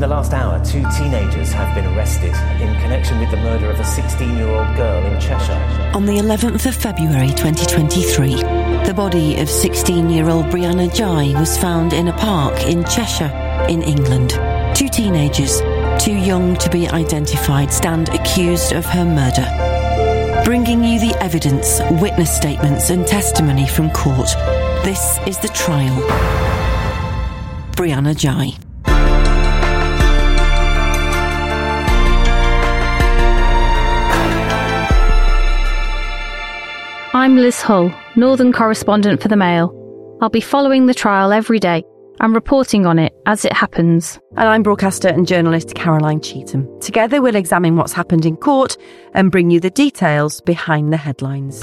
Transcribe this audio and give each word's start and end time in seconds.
In 0.00 0.08
the 0.08 0.16
last 0.16 0.32
hour, 0.32 0.58
two 0.64 0.82
teenagers 0.96 1.52
have 1.52 1.74
been 1.74 1.84
arrested 1.94 2.32
in 2.58 2.74
connection 2.80 3.20
with 3.20 3.30
the 3.30 3.36
murder 3.36 3.68
of 3.68 3.78
a 3.78 3.84
16 3.84 4.34
year 4.34 4.48
old 4.48 4.74
girl 4.74 5.04
in 5.04 5.20
Cheshire. 5.20 5.92
On 5.94 6.06
the 6.06 6.14
11th 6.14 6.64
of 6.64 6.74
February 6.74 7.28
2023, 7.28 8.36
the 8.86 8.94
body 8.96 9.38
of 9.38 9.50
16 9.50 10.08
year 10.08 10.30
old 10.30 10.46
Brianna 10.46 10.88
Ghey 10.96 11.38
was 11.38 11.58
found 11.58 11.92
in 11.92 12.08
a 12.08 12.14
park 12.14 12.62
in 12.62 12.82
Cheshire, 12.84 13.30
in 13.68 13.82
England. 13.82 14.30
Two 14.74 14.88
teenagers, 14.88 15.60
too 16.02 16.16
young 16.16 16.56
to 16.56 16.70
be 16.70 16.88
identified, 16.88 17.70
stand 17.70 18.08
accused 18.08 18.72
of 18.72 18.86
her 18.86 19.04
murder. 19.04 19.44
Bringing 20.46 20.82
you 20.82 20.98
the 20.98 21.14
evidence, 21.22 21.78
witness 22.00 22.34
statements, 22.34 22.88
and 22.88 23.06
testimony 23.06 23.68
from 23.68 23.90
court. 23.90 24.30
This 24.82 25.18
is 25.26 25.38
the 25.40 25.48
trial. 25.48 26.00
Brianna 27.76 28.18
Ghey. 28.18 28.56
I'm 37.20 37.36
Liz 37.36 37.60
Hull, 37.60 37.92
Northern 38.16 38.50
correspondent 38.50 39.20
for 39.20 39.28
the 39.28 39.36
Mail. 39.36 39.76
I'll 40.22 40.30
be 40.30 40.40
following 40.40 40.86
the 40.86 40.94
trial 40.94 41.34
every 41.34 41.58
day 41.58 41.84
and 42.18 42.34
reporting 42.34 42.86
on 42.86 42.98
it 42.98 43.12
as 43.26 43.44
it 43.44 43.52
happens. 43.52 44.18
And 44.38 44.48
I'm 44.48 44.62
broadcaster 44.62 45.08
and 45.08 45.28
journalist 45.28 45.74
Caroline 45.74 46.20
Cheetham. 46.20 46.80
Together, 46.80 47.20
we'll 47.20 47.36
examine 47.36 47.76
what's 47.76 47.92
happened 47.92 48.24
in 48.24 48.38
court 48.38 48.78
and 49.12 49.30
bring 49.30 49.50
you 49.50 49.60
the 49.60 49.68
details 49.68 50.40
behind 50.40 50.94
the 50.94 50.96
headlines. 50.96 51.62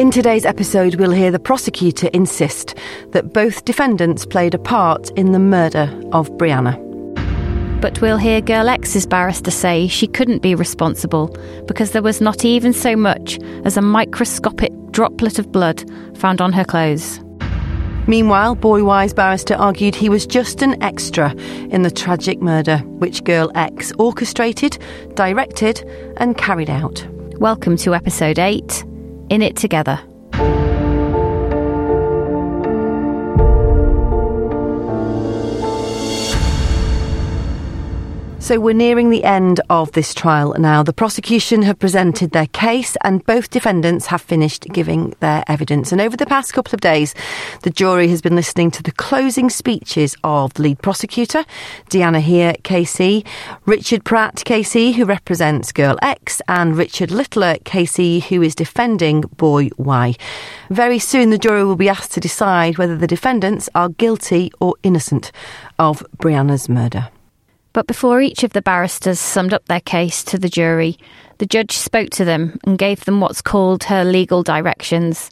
In 0.00 0.10
today's 0.10 0.44
episode, 0.44 0.96
we'll 0.96 1.12
hear 1.12 1.30
the 1.30 1.38
prosecutor 1.38 2.08
insist 2.12 2.74
that 3.12 3.32
both 3.32 3.64
defendants 3.64 4.26
played 4.26 4.54
a 4.54 4.58
part 4.58 5.10
in 5.10 5.30
the 5.30 5.38
murder 5.38 5.96
of 6.10 6.28
Brianna. 6.30 6.85
But 7.80 8.00
we'll 8.00 8.16
hear 8.16 8.40
Girl 8.40 8.68
X's 8.68 9.06
barrister 9.06 9.50
say 9.50 9.86
she 9.86 10.06
couldn't 10.06 10.40
be 10.40 10.54
responsible 10.54 11.28
because 11.66 11.92
there 11.92 12.02
was 12.02 12.20
not 12.20 12.44
even 12.44 12.72
so 12.72 12.96
much 12.96 13.38
as 13.64 13.76
a 13.76 13.82
microscopic 13.82 14.72
droplet 14.90 15.38
of 15.38 15.52
blood 15.52 15.84
found 16.16 16.40
on 16.40 16.54
her 16.54 16.64
clothes. 16.64 17.20
Meanwhile, 18.08 18.54
Boy 18.54 18.82
Y's 18.82 19.12
barrister 19.12 19.54
argued 19.54 19.94
he 19.94 20.08
was 20.08 20.26
just 20.26 20.62
an 20.62 20.82
extra 20.82 21.34
in 21.70 21.82
the 21.82 21.90
tragic 21.90 22.40
murder 22.40 22.78
which 22.78 23.24
Girl 23.24 23.52
X 23.54 23.92
orchestrated, 23.98 24.78
directed, 25.14 25.84
and 26.16 26.38
carried 26.38 26.70
out. 26.70 27.06
Welcome 27.38 27.76
to 27.78 27.94
episode 27.94 28.38
8 28.38 28.84
In 29.28 29.42
It 29.42 29.54
Together. 29.54 30.00
So 38.46 38.60
we're 38.60 38.74
nearing 38.74 39.10
the 39.10 39.24
end 39.24 39.60
of 39.70 39.90
this 39.90 40.14
trial 40.14 40.54
now. 40.56 40.84
The 40.84 40.92
prosecution 40.92 41.62
have 41.62 41.80
presented 41.80 42.30
their 42.30 42.46
case 42.46 42.96
and 43.02 43.26
both 43.26 43.50
defendants 43.50 44.06
have 44.06 44.22
finished 44.22 44.68
giving 44.72 45.16
their 45.18 45.42
evidence. 45.48 45.90
And 45.90 46.00
over 46.00 46.16
the 46.16 46.26
past 46.26 46.52
couple 46.52 46.72
of 46.72 46.80
days, 46.80 47.12
the 47.62 47.70
jury 47.70 48.06
has 48.06 48.22
been 48.22 48.36
listening 48.36 48.70
to 48.70 48.84
the 48.84 48.92
closing 48.92 49.50
speeches 49.50 50.16
of 50.22 50.54
the 50.54 50.62
lead 50.62 50.78
prosecutor, 50.80 51.44
Deanna 51.90 52.20
Heer 52.20 52.54
KC, 52.62 53.26
Richard 53.64 54.04
Pratt 54.04 54.36
KC, 54.36 54.94
who 54.94 55.04
represents 55.04 55.72
Girl 55.72 55.98
X, 56.00 56.40
and 56.46 56.76
Richard 56.76 57.10
Littler 57.10 57.56
KC, 57.64 58.22
who 58.22 58.42
is 58.42 58.54
defending 58.54 59.22
Boy 59.22 59.70
Y. 59.76 60.14
Very 60.70 61.00
soon, 61.00 61.30
the 61.30 61.38
jury 61.38 61.64
will 61.64 61.74
be 61.74 61.88
asked 61.88 62.12
to 62.12 62.20
decide 62.20 62.78
whether 62.78 62.96
the 62.96 63.08
defendants 63.08 63.68
are 63.74 63.88
guilty 63.88 64.52
or 64.60 64.76
innocent 64.84 65.32
of 65.80 66.06
Brianna's 66.18 66.68
murder. 66.68 67.08
But 67.76 67.86
before 67.86 68.22
each 68.22 68.42
of 68.42 68.54
the 68.54 68.62
barristers 68.62 69.20
summed 69.20 69.52
up 69.52 69.66
their 69.66 69.82
case 69.82 70.24
to 70.24 70.38
the 70.38 70.48
jury, 70.48 70.96
the 71.36 71.44
judge 71.44 71.72
spoke 71.72 72.08
to 72.12 72.24
them 72.24 72.58
and 72.64 72.78
gave 72.78 73.04
them 73.04 73.20
what's 73.20 73.42
called 73.42 73.84
her 73.84 74.02
legal 74.02 74.42
directions. 74.42 75.30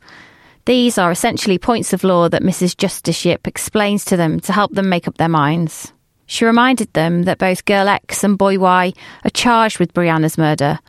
These 0.66 0.98
are 0.98 1.10
essentially 1.10 1.56
points 1.56 1.94
of 1.94 2.04
law 2.04 2.28
that 2.28 2.42
Mrs. 2.42 2.76
Justice 2.76 3.24
Yip 3.24 3.48
explains 3.48 4.04
to 4.04 4.18
them 4.18 4.40
to 4.40 4.52
help 4.52 4.72
them 4.72 4.90
make 4.90 5.08
up 5.08 5.16
their 5.16 5.26
minds. 5.26 5.94
She 6.26 6.44
reminded 6.44 6.92
them 6.92 7.22
that 7.22 7.38
both 7.38 7.64
Girl 7.64 7.88
X 7.88 8.22
and 8.22 8.36
Boy 8.36 8.58
Y 8.58 8.92
are 9.24 9.30
charged 9.30 9.78
with 9.78 9.94
Brianna's 9.94 10.36
murder, 10.36 10.80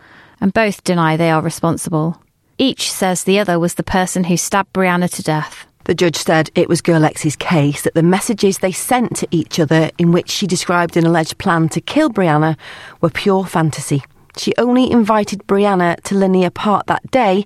and 0.42 0.52
both 0.52 0.84
deny 0.84 1.16
they 1.16 1.32
are 1.32 1.42
responsible. 1.42 2.22
Each 2.58 2.92
says 2.92 3.24
the 3.24 3.40
other 3.40 3.60
was 3.60 3.76
the 3.76 3.82
person 3.84 4.26
who 4.26 4.36
stabbed 4.36 4.74
Brianna 4.74 5.10
to 5.10 5.24
death. 5.24 5.66
The 5.86 5.94
judge 5.94 6.18
said 6.18 6.50
it 6.56 6.68
was 6.68 6.82
Girl 6.82 7.06
X's 7.06 7.36
case 7.36 7.84
that 7.84 7.94
the 7.94 8.02
messages 8.02 8.58
they 8.58 8.72
sent 8.72 9.16
to 9.18 9.28
each 9.30 9.60
other, 9.60 9.92
in 10.00 10.12
which 10.12 10.32
she 10.32 10.48
described 10.48 10.98
an 10.98 11.06
alleged 11.06 11.38
plan 11.38 11.70
to 11.70 11.80
kill 11.80 12.10
Brianna, 12.10 12.58
were 13.02 13.12
pure 13.12 13.46
fantasy. 13.46 14.04
She 14.36 14.54
only 14.58 14.92
invited 14.92 15.46
Brianna 15.46 16.02
to 16.02 16.16
Linear 16.16 16.50
Park 16.50 16.88
that 16.88 17.10
day 17.12 17.46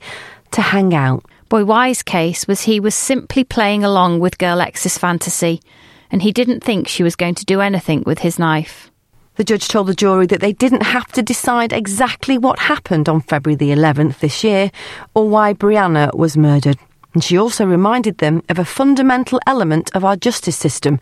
to 0.51 0.61
hang 0.61 0.93
out. 0.93 1.25
Boy 1.49 1.65
Y's 1.65 2.01
case 2.01 2.47
was 2.47 2.61
he 2.61 2.79
was 2.79 2.95
simply 2.95 3.43
playing 3.43 3.83
along 3.83 4.21
with 4.21 4.37
Girl 4.37 4.61
X's 4.61 4.97
fantasy, 4.97 5.61
and 6.09 6.21
he 6.21 6.31
didn't 6.31 6.63
think 6.63 6.87
she 6.87 7.03
was 7.03 7.17
going 7.17 7.35
to 7.35 7.45
do 7.45 7.59
anything 7.59 8.03
with 8.05 8.19
his 8.19 8.39
knife. 8.39 8.89
The 9.35 9.43
judge 9.43 9.67
told 9.67 9.87
the 9.87 9.93
jury 9.93 10.27
that 10.27 10.39
they 10.39 10.53
didn't 10.53 10.83
have 10.83 11.11
to 11.11 11.21
decide 11.21 11.73
exactly 11.73 12.37
what 12.37 12.59
happened 12.59 13.09
on 13.09 13.19
February 13.19 13.55
the 13.55 13.71
11th 13.71 14.19
this 14.19 14.45
year 14.45 14.71
or 15.13 15.27
why 15.27 15.53
Brianna 15.53 16.13
was 16.15 16.37
murdered. 16.37 16.77
And 17.13 17.23
she 17.23 17.37
also 17.37 17.65
reminded 17.65 18.19
them 18.19 18.43
of 18.49 18.59
a 18.59 18.65
fundamental 18.65 19.39
element 19.47 19.89
of 19.95 20.05
our 20.05 20.15
justice 20.15 20.57
system 20.57 20.99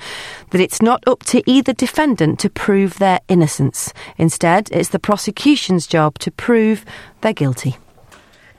that 0.51 0.61
it's 0.61 0.81
not 0.81 1.03
up 1.05 1.23
to 1.25 1.43
either 1.45 1.73
defendant 1.73 2.39
to 2.39 2.49
prove 2.49 2.97
their 2.97 3.19
innocence. 3.27 3.93
Instead, 4.17 4.69
it's 4.71 4.89
the 4.89 4.99
prosecution's 4.99 5.85
job 5.85 6.17
to 6.19 6.31
prove 6.31 6.85
they're 7.21 7.33
guilty. 7.33 7.77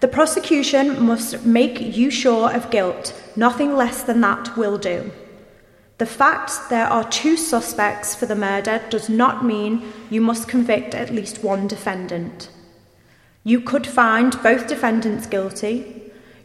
The 0.00 0.08
prosecution 0.08 1.02
must 1.04 1.44
make 1.44 1.80
you 1.80 2.10
sure 2.10 2.52
of 2.52 2.70
guilt. 2.70 3.14
Nothing 3.34 3.74
less 3.74 4.02
than 4.02 4.20
that 4.20 4.56
will 4.56 4.78
do. 4.78 5.10
The 5.98 6.06
fact 6.06 6.70
there 6.70 6.86
are 6.86 7.08
two 7.10 7.36
suspects 7.36 8.14
for 8.14 8.26
the 8.26 8.36
murder 8.36 8.80
does 8.90 9.08
not 9.08 9.44
mean 9.44 9.92
you 10.10 10.20
must 10.20 10.46
convict 10.46 10.94
at 10.94 11.10
least 11.10 11.42
one 11.42 11.66
defendant. 11.66 12.50
You 13.42 13.60
could 13.60 13.86
find 13.86 14.40
both 14.42 14.68
defendants 14.68 15.26
guilty, 15.26 15.97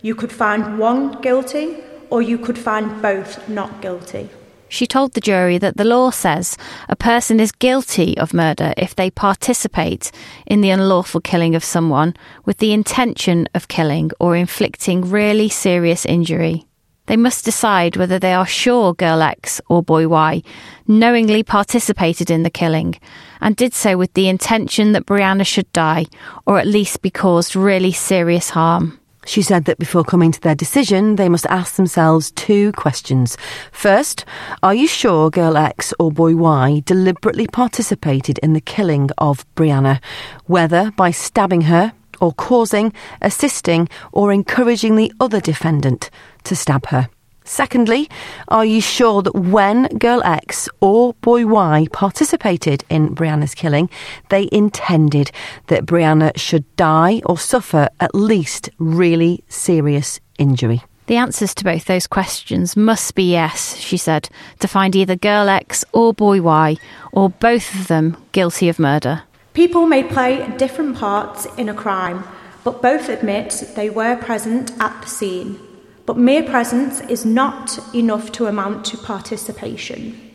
you 0.03 0.14
could 0.14 0.31
find 0.31 0.78
one 0.78 1.19
guilty, 1.22 1.78
or 2.12 2.22
you 2.22 2.38
could 2.38 2.59
find 2.59 3.02
both 3.02 3.50
not 3.50 3.81
guilty. 3.81 4.30
She 4.68 4.86
told 4.86 5.14
the 5.14 5.22
jury 5.22 5.58
that 5.59 5.78
the 5.78 5.84
law 5.84 6.09
says 6.09 6.58
a 6.90 6.96
person 6.96 7.40
is 7.40 7.52
guilty 7.52 8.18
of 8.18 8.34
murder 8.34 8.74
if 8.75 8.96
they 8.96 9.09
participate 9.09 10.12
in 10.46 10.62
the 10.62 10.72
unlawful 10.72 11.22
killing 11.22 11.56
of 11.56 11.64
someone 11.64 12.16
with 12.44 12.58
the 12.58 12.74
intention 12.74 13.47
of 13.53 13.68
killing 13.68 14.12
or 14.19 14.36
inflicting 14.36 15.09
really 15.09 15.47
serious 15.47 16.06
injury. 16.06 16.66
They 17.06 17.18
must 17.18 17.46
decide 17.46 17.97
whether 17.97 18.18
they 18.18 18.34
are 18.34 18.47
sure 18.47 18.94
Girl 18.94 19.22
X 19.22 19.62
or 19.70 19.84
Boy 19.84 20.08
Y 20.08 20.41
knowingly 20.88 21.44
participated 21.44 22.31
in 22.31 22.44
the 22.44 22.50
killing 22.50 22.96
and 23.41 23.56
did 23.56 23.74
so 23.74 23.97
with 23.97 24.14
the 24.14 24.28
intention 24.28 24.94
that 24.94 25.06
Brianna 25.06 25.46
should 25.46 25.72
die 25.72 26.08
or 26.47 26.58
at 26.58 26.68
least 26.68 27.02
be 27.02 27.12
caused 27.12 27.56
really 27.56 27.91
serious 27.91 28.50
harm. 28.50 29.00
She 29.25 29.41
said 29.41 29.66
that 29.66 29.79
before 29.79 30.03
coming 30.03 30.31
to 30.31 30.41
their 30.41 30.56
decision, 30.56 31.16
they 31.16 31.29
must 31.29 31.45
ask 31.47 31.75
themselves 31.75 32.31
two 32.31 32.72
questions. 32.73 33.38
First, 33.72 34.25
are 34.61 34.73
you 34.73 34.88
sure 34.88 35.29
girl 35.29 35.56
X 35.57 35.94
or 36.00 36.11
boy 36.11 36.35
Y 36.35 36.81
deliberately 36.85 37.47
participated 37.47 38.38
in 38.39 38.53
the 38.53 38.61
killing 38.61 39.09
of 39.17 39.45
Brianna, 39.56 40.01
whether 40.45 40.91
by 40.91 41.11
stabbing 41.11 41.61
her 41.61 41.94
or 42.19 42.34
causing, 42.34 42.94
assisting, 43.22 43.90
or 44.11 44.31
encouraging 44.31 44.96
the 44.96 45.11
other 45.20 45.40
defendant 45.40 46.09
to 46.43 46.55
stab 46.55 46.87
her? 46.87 47.09
Secondly, 47.43 48.09
are 48.47 48.66
you 48.66 48.81
sure 48.81 49.22
that 49.22 49.35
when 49.35 49.87
Girl 49.97 50.23
X 50.23 50.69
or 50.79 51.13
Boy 51.16 51.45
Y 51.45 51.87
participated 51.91 52.84
in 52.90 53.16
Brianna's 53.16 53.55
killing, 53.55 53.90
they 54.29 54.47
intended 54.51 55.31
that 55.67 55.85
Brianna 55.85 56.37
should 56.37 56.63
die 56.75 57.22
or 57.25 57.37
suffer 57.37 57.90
at 57.99 58.16
least 58.16 58.69
really 58.78 59.43
serious 59.49 60.19
injury? 60.37 60.84
The 61.07 61.17
answers 61.17 61.53
to 61.55 61.66
both 61.66 61.84
those 61.85 62.07
questions 62.07 62.78
must 62.78 63.13
be 63.13 63.31
yes, 63.31 63.75
she 63.75 63.97
said, 63.97 64.29
to 64.59 64.69
find 64.69 64.96
either 64.96 65.17
Girl 65.17 65.49
X 65.49 65.84
or 65.91 66.13
Boy 66.13 66.41
Y, 66.41 66.78
or 67.11 67.29
both 67.29 67.75
of 67.75 67.87
them 67.87 68.16
guilty 68.31 68.69
of 68.69 68.79
murder. 68.79 69.23
People 69.53 69.85
may 69.85 70.03
play 70.03 70.49
different 70.57 70.96
parts 70.96 71.46
in 71.57 71.67
a 71.67 71.73
crime, 71.73 72.23
but 72.63 72.81
both 72.81 73.09
admit 73.09 73.63
they 73.75 73.89
were 73.89 74.16
present 74.16 74.72
at 74.79 75.01
the 75.01 75.09
scene. 75.09 75.59
But 76.05 76.17
mere 76.17 76.44
presence 76.44 77.02
is 77.02 77.26
not 77.26 77.79
enough 77.96 78.32
to 78.34 78.47
amount 78.47 78.85
to 78.85 78.97
participation. 78.97 80.32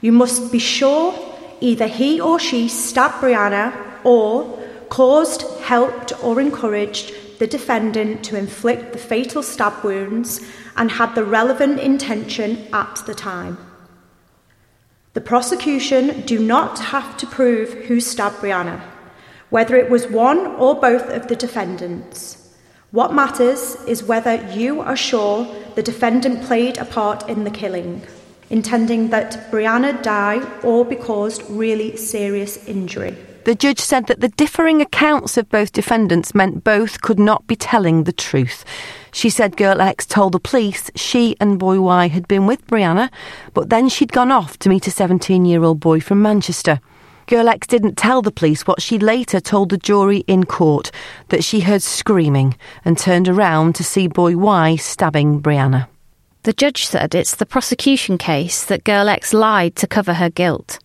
You 0.00 0.12
must 0.12 0.52
be 0.52 0.58
sure 0.58 1.14
either 1.60 1.86
he 1.86 2.20
or 2.20 2.38
she 2.38 2.68
stabbed 2.68 3.22
Brianna 3.22 3.72
or 4.04 4.62
caused, 4.90 5.42
helped, 5.60 6.12
or 6.22 6.40
encouraged 6.40 7.12
the 7.38 7.46
defendant 7.46 8.24
to 8.24 8.36
inflict 8.36 8.92
the 8.92 8.98
fatal 8.98 9.42
stab 9.42 9.84
wounds 9.84 10.40
and 10.76 10.90
had 10.90 11.14
the 11.14 11.24
relevant 11.24 11.80
intention 11.80 12.66
at 12.72 13.02
the 13.06 13.14
time. 13.14 13.58
The 15.14 15.20
prosecution 15.20 16.20
do 16.22 16.38
not 16.38 16.78
have 16.78 17.16
to 17.18 17.26
prove 17.26 17.72
who 17.86 18.00
stabbed 18.00 18.36
Brianna, 18.36 18.80
whether 19.50 19.76
it 19.76 19.90
was 19.90 20.06
one 20.06 20.46
or 20.46 20.74
both 20.74 21.08
of 21.08 21.28
the 21.28 21.36
defendants. 21.36 22.37
What 22.90 23.12
matters 23.12 23.76
is 23.86 24.02
whether 24.02 24.36
you 24.50 24.80
are 24.80 24.96
sure 24.96 25.46
the 25.74 25.82
defendant 25.82 26.42
played 26.44 26.78
a 26.78 26.86
part 26.86 27.28
in 27.28 27.44
the 27.44 27.50
killing, 27.50 28.00
intending 28.48 29.10
that 29.10 29.50
Brianna 29.50 30.02
die 30.02 30.40
or 30.62 30.86
be 30.86 30.96
caused 30.96 31.42
really 31.50 31.98
serious 31.98 32.66
injury. 32.66 33.14
The 33.44 33.54
judge 33.54 33.78
said 33.78 34.06
that 34.06 34.20
the 34.20 34.28
differing 34.30 34.80
accounts 34.80 35.36
of 35.36 35.50
both 35.50 35.72
defendants 35.72 36.34
meant 36.34 36.64
both 36.64 37.02
could 37.02 37.18
not 37.18 37.46
be 37.46 37.56
telling 37.56 38.04
the 38.04 38.12
truth. 38.12 38.64
She 39.12 39.28
said 39.28 39.58
girl 39.58 39.82
X 39.82 40.06
told 40.06 40.32
the 40.32 40.40
police 40.40 40.90
she 40.94 41.36
and 41.40 41.58
boy 41.58 41.82
Y 41.82 42.08
had 42.08 42.26
been 42.26 42.46
with 42.46 42.66
Brianna, 42.66 43.10
but 43.52 43.68
then 43.68 43.90
she'd 43.90 44.12
gone 44.12 44.32
off 44.32 44.58
to 44.60 44.70
meet 44.70 44.86
a 44.86 44.90
17 44.90 45.44
year 45.44 45.62
old 45.62 45.78
boy 45.78 46.00
from 46.00 46.22
Manchester. 46.22 46.80
Girl 47.28 47.50
X 47.50 47.66
didn't 47.66 47.98
tell 47.98 48.22
the 48.22 48.30
police 48.30 48.66
what 48.66 48.80
she 48.80 48.98
later 48.98 49.38
told 49.38 49.68
the 49.68 49.76
jury 49.76 50.24
in 50.26 50.44
court 50.44 50.90
that 51.28 51.44
she 51.44 51.60
heard 51.60 51.82
screaming 51.82 52.56
and 52.86 52.96
turned 52.96 53.28
around 53.28 53.74
to 53.74 53.84
see 53.84 54.06
boy 54.06 54.34
Y 54.34 54.76
stabbing 54.76 55.42
Brianna. 55.42 55.88
The 56.44 56.54
judge 56.54 56.86
said 56.86 57.14
it's 57.14 57.36
the 57.36 57.44
prosecution 57.44 58.16
case 58.16 58.64
that 58.64 58.82
Girl 58.82 59.10
X 59.10 59.34
lied 59.34 59.76
to 59.76 59.86
cover 59.86 60.14
her 60.14 60.30
guilt. 60.30 60.78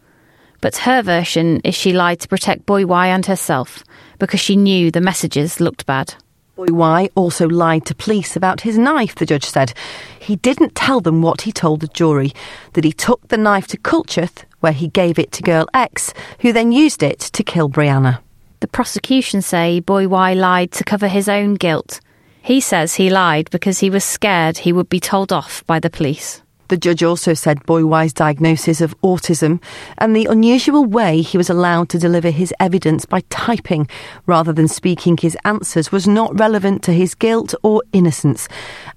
But 0.60 0.76
her 0.78 1.02
version 1.02 1.62
is 1.64 1.76
she 1.76 1.94
lied 1.94 2.20
to 2.20 2.28
protect 2.28 2.66
Boy 2.66 2.86
Y 2.86 3.08
and 3.08 3.26
herself 3.26 3.82
because 4.20 4.42
she 4.42 4.58
knew 4.58 4.92
the 4.92 5.00
messages 5.00 5.62
looked 5.62 5.86
bad. 5.86 6.16
Boy 6.58 6.66
Y 6.70 7.10
also 7.16 7.48
lied 7.48 7.86
to 7.86 7.96
police 7.96 8.36
about 8.36 8.62
his 8.62 8.78
knife, 8.78 9.16
the 9.16 9.26
judge 9.26 9.46
said. 9.46 9.74
He 10.20 10.36
didn't 10.36 10.76
tell 10.76 11.00
them 11.00 11.22
what 11.22 11.44
he 11.44 11.54
told 11.54 11.80
the 11.80 11.88
jury 11.88 12.34
that 12.74 12.84
he 12.84 12.92
took 12.92 13.26
the 13.30 13.38
knife 13.38 13.68
to 13.68 13.78
Culcheth, 13.78 14.44
where 14.64 14.72
he 14.72 14.88
gave 14.88 15.20
it 15.20 15.34
to 15.34 15.44
girl 15.44 15.68
X, 15.74 16.14
who 16.40 16.54
then 16.54 16.72
used 16.72 17.04
it 17.04 17.20
to 17.20 17.44
kill 17.44 17.70
Brianna. 17.70 18.20
The 18.62 18.68
prosecution 18.68 19.42
say 19.42 19.82
Boy 19.82 20.08
Y 20.08 20.34
lied 20.34 20.72
to 20.72 20.86
cover 20.86 21.10
his 21.10 21.28
own 21.28 21.56
guilt. 21.56 22.00
He 22.42 22.62
says 22.62 22.96
he 22.96 23.10
lied 23.10 23.50
because 23.50 23.80
he 23.80 23.90
was 23.90 24.06
scared 24.06 24.60
he 24.60 24.72
would 24.72 24.88
be 24.88 25.00
told 25.02 25.34
off 25.34 25.66
by 25.66 25.80
the 25.80 25.90
police. 25.90 26.43
The 26.74 26.78
judge 26.78 27.04
also 27.04 27.36
said 27.36 27.64
Boy 27.68 27.86
Y's 27.86 28.14
diagnosis 28.14 28.82
of 28.82 29.00
autism 29.02 29.62
and 30.00 30.16
the 30.16 30.26
unusual 30.26 30.84
way 30.86 31.22
he 31.22 31.38
was 31.38 31.48
allowed 31.48 31.88
to 31.90 32.00
deliver 32.00 32.32
his 32.32 32.52
evidence 32.60 33.06
by 33.06 33.22
typing 33.30 33.88
rather 34.26 34.52
than 34.52 34.68
speaking 34.68 35.16
his 35.16 35.38
answers 35.46 35.92
was 35.92 36.08
not 36.08 36.40
relevant 36.40 36.82
to 36.86 36.92
his 36.92 37.14
guilt 37.14 37.54
or 37.62 37.84
innocence. 37.94 38.48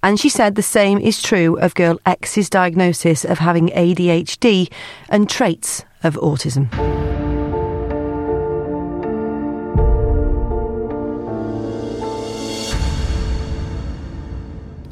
And 0.03 0.19
she 0.19 0.31
said 0.31 0.55
the 0.55 0.63
same 0.63 0.99
is 0.99 1.21
true 1.21 1.59
of 1.59 1.75
girl 1.75 2.01
X's 2.07 2.49
diagnosis 2.49 3.27
of 3.27 3.41
having 3.41 3.69
ADHD 3.69 4.73
and 5.11 5.29
traits 5.29 5.85
of 6.03 6.15
autism. 6.15 7.26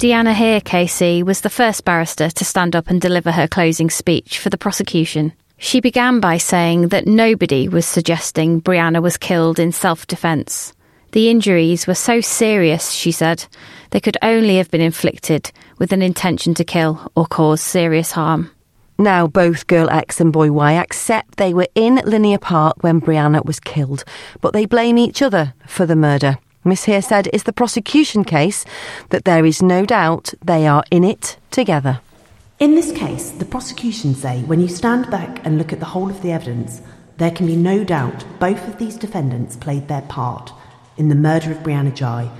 Deanna 0.05 0.35
Heer 0.35 0.61
KC 0.61 1.23
was 1.23 1.41
the 1.41 1.49
first 1.49 1.83
barrister 1.83 2.29
to 2.29 2.45
stand 2.45 2.75
up 2.75 2.91
and 2.91 3.01
deliver 3.01 3.31
her 3.31 3.47
closing 3.47 3.89
speech 3.89 4.37
for 4.37 4.51
the 4.51 4.57
prosecution. 4.57 5.33
She 5.57 5.81
began 5.81 6.19
by 6.19 6.37
saying 6.37 6.89
that 6.89 7.07
nobody 7.07 7.67
was 7.67 7.87
suggesting 7.87 8.61
Brianna 8.61 9.01
was 9.01 9.17
killed 9.17 9.57
in 9.57 9.71
self 9.71 10.05
defence. 10.05 10.73
The 11.13 11.31
injuries 11.31 11.87
were 11.87 11.95
so 11.95 12.21
serious, 12.21 12.91
she 12.91 13.11
said, 13.11 13.47
they 13.89 13.99
could 13.99 14.15
only 14.21 14.57
have 14.57 14.69
been 14.69 14.79
inflicted 14.79 15.51
with 15.79 15.91
an 15.91 16.03
intention 16.03 16.53
to 16.53 16.63
kill 16.63 17.11
or 17.15 17.25
cause 17.25 17.61
serious 17.61 18.11
harm. 18.11 18.51
Now, 18.99 19.25
both 19.25 19.65
Girl 19.65 19.89
X 19.89 20.21
and 20.21 20.31
Boy 20.31 20.51
Y 20.51 20.73
accept 20.73 21.37
they 21.37 21.51
were 21.51 21.67
in 21.73 21.95
Linear 22.05 22.37
Park 22.37 22.83
when 22.83 23.01
Brianna 23.01 23.43
was 23.43 23.59
killed, 23.59 24.03
but 24.39 24.53
they 24.53 24.67
blame 24.67 24.99
each 24.99 25.23
other 25.23 25.55
for 25.65 25.87
the 25.87 25.95
murder. 25.95 26.37
Miss 26.67 26.85
Heer 26.85 27.03
said 27.03 27.29
is 27.31 27.43
the 27.43 27.53
prosecution 27.53 28.23
case 28.23 28.65
that 29.09 29.23
there 29.23 29.45
is 29.45 29.61
no 29.61 29.85
doubt 29.85 30.33
they 30.43 30.65
are 30.65 30.83
in 30.89 31.03
it 31.03 31.37
together. 31.51 32.01
In 32.57 32.73
this 32.73 32.91
case, 32.91 33.29
the 33.29 33.45
prosecution 33.45 34.15
say 34.15 34.41
when 34.41 34.59
you 34.59 34.67
stand 34.67 35.11
back 35.11 35.45
and 35.45 35.59
look 35.59 35.71
at 35.71 35.79
the 35.79 35.85
whole 35.85 36.09
of 36.09 36.23
the 36.23 36.31
evidence, 36.31 36.81
there 37.17 37.29
can 37.29 37.45
be 37.45 37.55
no 37.55 37.83
doubt 37.83 38.25
both 38.39 38.67
of 38.67 38.79
these 38.79 38.95
defendants 38.97 39.55
played 39.55 39.87
their 39.87 40.01
part 40.01 40.51
in 40.97 41.09
the 41.09 41.15
murder 41.15 41.51
of 41.51 41.59
Brianna 41.59 41.95
Ghey, 41.95 42.31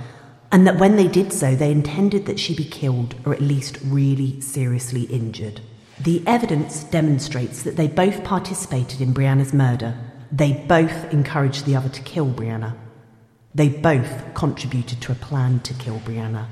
and 0.50 0.66
that 0.66 0.80
when 0.80 0.96
they 0.96 1.06
did 1.06 1.32
so, 1.32 1.54
they 1.54 1.70
intended 1.70 2.26
that 2.26 2.40
she 2.40 2.52
be 2.52 2.64
killed 2.64 3.14
or 3.24 3.32
at 3.32 3.40
least 3.40 3.78
really 3.84 4.40
seriously 4.40 5.02
injured. 5.02 5.60
The 6.00 6.24
evidence 6.26 6.82
demonstrates 6.82 7.62
that 7.62 7.76
they 7.76 7.86
both 7.86 8.24
participated 8.24 9.00
in 9.00 9.14
Brianna's 9.14 9.54
murder. 9.54 9.96
They 10.32 10.52
both 10.52 11.12
encouraged 11.12 11.64
the 11.64 11.76
other 11.76 11.88
to 11.90 12.02
kill 12.02 12.26
Brianna. 12.26 12.74
They 13.56 13.70
both 13.70 14.34
contributed 14.34 15.00
to 15.00 15.12
a 15.12 15.14
plan 15.14 15.60
to 15.60 15.72
kill 15.72 15.98
Brianna. 16.00 16.46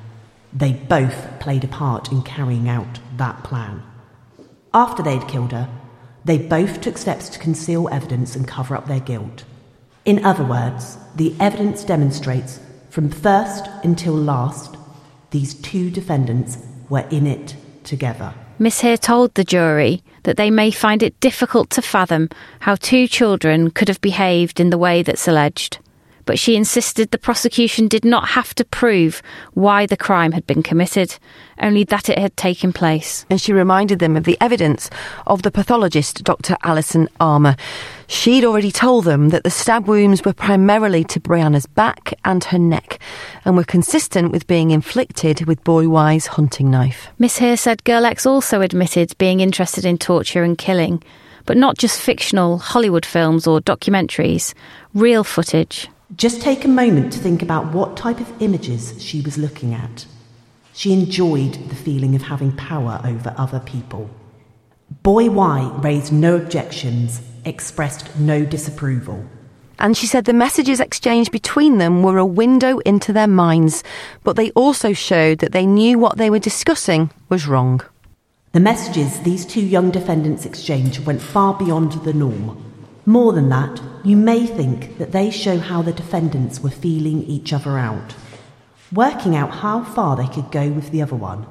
They 0.54 0.72
both 0.72 1.38
played 1.38 1.62
a 1.62 1.68
part 1.68 2.10
in 2.10 2.22
carrying 2.22 2.66
out 2.66 2.98
that 3.18 3.44
plan. 3.44 3.82
After 4.72 5.02
they'd 5.02 5.28
killed 5.28 5.52
her, 5.52 5.68
they 6.24 6.38
both 6.38 6.80
took 6.80 6.96
steps 6.96 7.28
to 7.28 7.38
conceal 7.38 7.90
evidence 7.92 8.34
and 8.34 8.48
cover 8.48 8.74
up 8.74 8.88
their 8.88 9.00
guilt. 9.00 9.44
In 10.06 10.24
other 10.24 10.44
words, 10.44 10.96
the 11.14 11.34
evidence 11.38 11.84
demonstrates 11.84 12.58
from 12.88 13.10
first 13.10 13.68
until 13.82 14.14
last, 14.14 14.74
these 15.30 15.52
two 15.52 15.90
defendants 15.90 16.56
were 16.88 17.06
in 17.10 17.26
it 17.26 17.54
together. 17.82 18.32
Miss 18.58 18.80
Heer 18.80 18.96
told 18.96 19.34
the 19.34 19.44
jury 19.44 20.02
that 20.22 20.38
they 20.38 20.50
may 20.50 20.70
find 20.70 21.02
it 21.02 21.20
difficult 21.20 21.68
to 21.70 21.82
fathom 21.82 22.30
how 22.60 22.76
two 22.76 23.06
children 23.06 23.70
could 23.70 23.88
have 23.88 24.00
behaved 24.00 24.58
in 24.58 24.70
the 24.70 24.78
way 24.78 25.02
that's 25.02 25.28
alleged 25.28 25.80
but 26.24 26.38
she 26.38 26.56
insisted 26.56 27.10
the 27.10 27.18
prosecution 27.18 27.88
did 27.88 28.04
not 28.04 28.28
have 28.28 28.54
to 28.54 28.64
prove 28.64 29.22
why 29.52 29.86
the 29.86 29.96
crime 29.96 30.32
had 30.32 30.46
been 30.46 30.62
committed, 30.62 31.18
only 31.60 31.84
that 31.84 32.08
it 32.08 32.18
had 32.18 32.36
taken 32.36 32.72
place. 32.72 33.24
And 33.30 33.40
she 33.40 33.52
reminded 33.52 33.98
them 33.98 34.16
of 34.16 34.24
the 34.24 34.38
evidence 34.40 34.90
of 35.26 35.42
the 35.42 35.50
pathologist, 35.50 36.24
Dr. 36.24 36.56
Alison 36.62 37.08
Armour. 37.20 37.56
She'd 38.06 38.44
already 38.44 38.72
told 38.72 39.04
them 39.04 39.30
that 39.30 39.44
the 39.44 39.50
stab 39.50 39.86
wounds 39.86 40.24
were 40.24 40.32
primarily 40.32 41.04
to 41.04 41.20
Brianna's 41.20 41.66
back 41.66 42.14
and 42.24 42.44
her 42.44 42.58
neck 42.58 42.98
and 43.44 43.56
were 43.56 43.64
consistent 43.64 44.32
with 44.32 44.46
being 44.46 44.70
inflicted 44.70 45.46
with 45.46 45.64
Boy 45.64 45.88
Y's 45.88 46.26
hunting 46.26 46.70
knife. 46.70 47.08
Miss 47.18 47.38
Heer 47.38 47.56
said 47.56 47.84
Girl 47.84 48.04
X 48.04 48.26
also 48.26 48.60
admitted 48.60 49.16
being 49.18 49.40
interested 49.40 49.84
in 49.84 49.98
torture 49.98 50.42
and 50.42 50.58
killing, 50.58 51.02
but 51.46 51.56
not 51.56 51.78
just 51.78 52.00
fictional 52.00 52.58
Hollywood 52.58 53.06
films 53.06 53.46
or 53.46 53.60
documentaries, 53.60 54.54
real 54.94 55.24
footage. 55.24 55.88
Just 56.16 56.42
take 56.42 56.64
a 56.64 56.68
moment 56.68 57.12
to 57.12 57.18
think 57.18 57.42
about 57.42 57.72
what 57.72 57.96
type 57.96 58.20
of 58.20 58.30
images 58.40 59.02
she 59.02 59.20
was 59.20 59.38
looking 59.38 59.74
at. 59.74 60.06
She 60.72 60.92
enjoyed 60.92 61.54
the 61.68 61.74
feeling 61.74 62.14
of 62.14 62.22
having 62.22 62.52
power 62.52 63.00
over 63.04 63.34
other 63.36 63.60
people. 63.60 64.10
Boy 65.02 65.30
Y 65.30 65.72
raised 65.82 66.12
no 66.12 66.36
objections, 66.36 67.20
expressed 67.44 68.16
no 68.18 68.44
disapproval. 68.44 69.24
And 69.78 69.96
she 69.96 70.06
said 70.06 70.24
the 70.24 70.32
messages 70.32 70.78
exchanged 70.78 71.32
between 71.32 71.78
them 71.78 72.02
were 72.02 72.18
a 72.18 72.26
window 72.26 72.78
into 72.80 73.12
their 73.12 73.26
minds, 73.26 73.82
but 74.22 74.36
they 74.36 74.50
also 74.52 74.92
showed 74.92 75.38
that 75.38 75.52
they 75.52 75.66
knew 75.66 75.98
what 75.98 76.16
they 76.16 76.30
were 76.30 76.38
discussing 76.38 77.10
was 77.28 77.48
wrong. 77.48 77.80
The 78.52 78.60
messages 78.60 79.20
these 79.20 79.44
two 79.44 79.64
young 79.64 79.90
defendants 79.90 80.46
exchanged 80.46 81.06
went 81.06 81.20
far 81.20 81.54
beyond 81.54 81.92
the 82.04 82.12
norm. 82.12 82.62
More 83.04 83.32
than 83.32 83.48
that, 83.48 83.80
you 84.04 84.16
may 84.18 84.46
think 84.46 84.98
that 84.98 85.12
they 85.12 85.30
show 85.30 85.58
how 85.58 85.80
the 85.80 85.92
defendants 85.92 86.60
were 86.60 86.70
feeling 86.70 87.22
each 87.24 87.52
other 87.54 87.78
out, 87.78 88.14
working 88.92 89.34
out 89.34 89.50
how 89.50 89.82
far 89.82 90.14
they 90.14 90.26
could 90.26 90.50
go 90.50 90.68
with 90.68 90.90
the 90.90 91.00
other 91.00 91.16
one, 91.16 91.46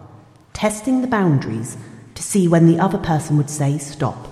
testing 0.54 1.02
the 1.02 1.08
boundaries 1.08 1.78
to 2.14 2.22
see 2.22 2.48
when 2.48 2.68
the 2.68 2.80
other 2.80 3.00
person 3.00 3.38
would 3.38 3.50
say 3.50 3.80
stop. 3.80 4.28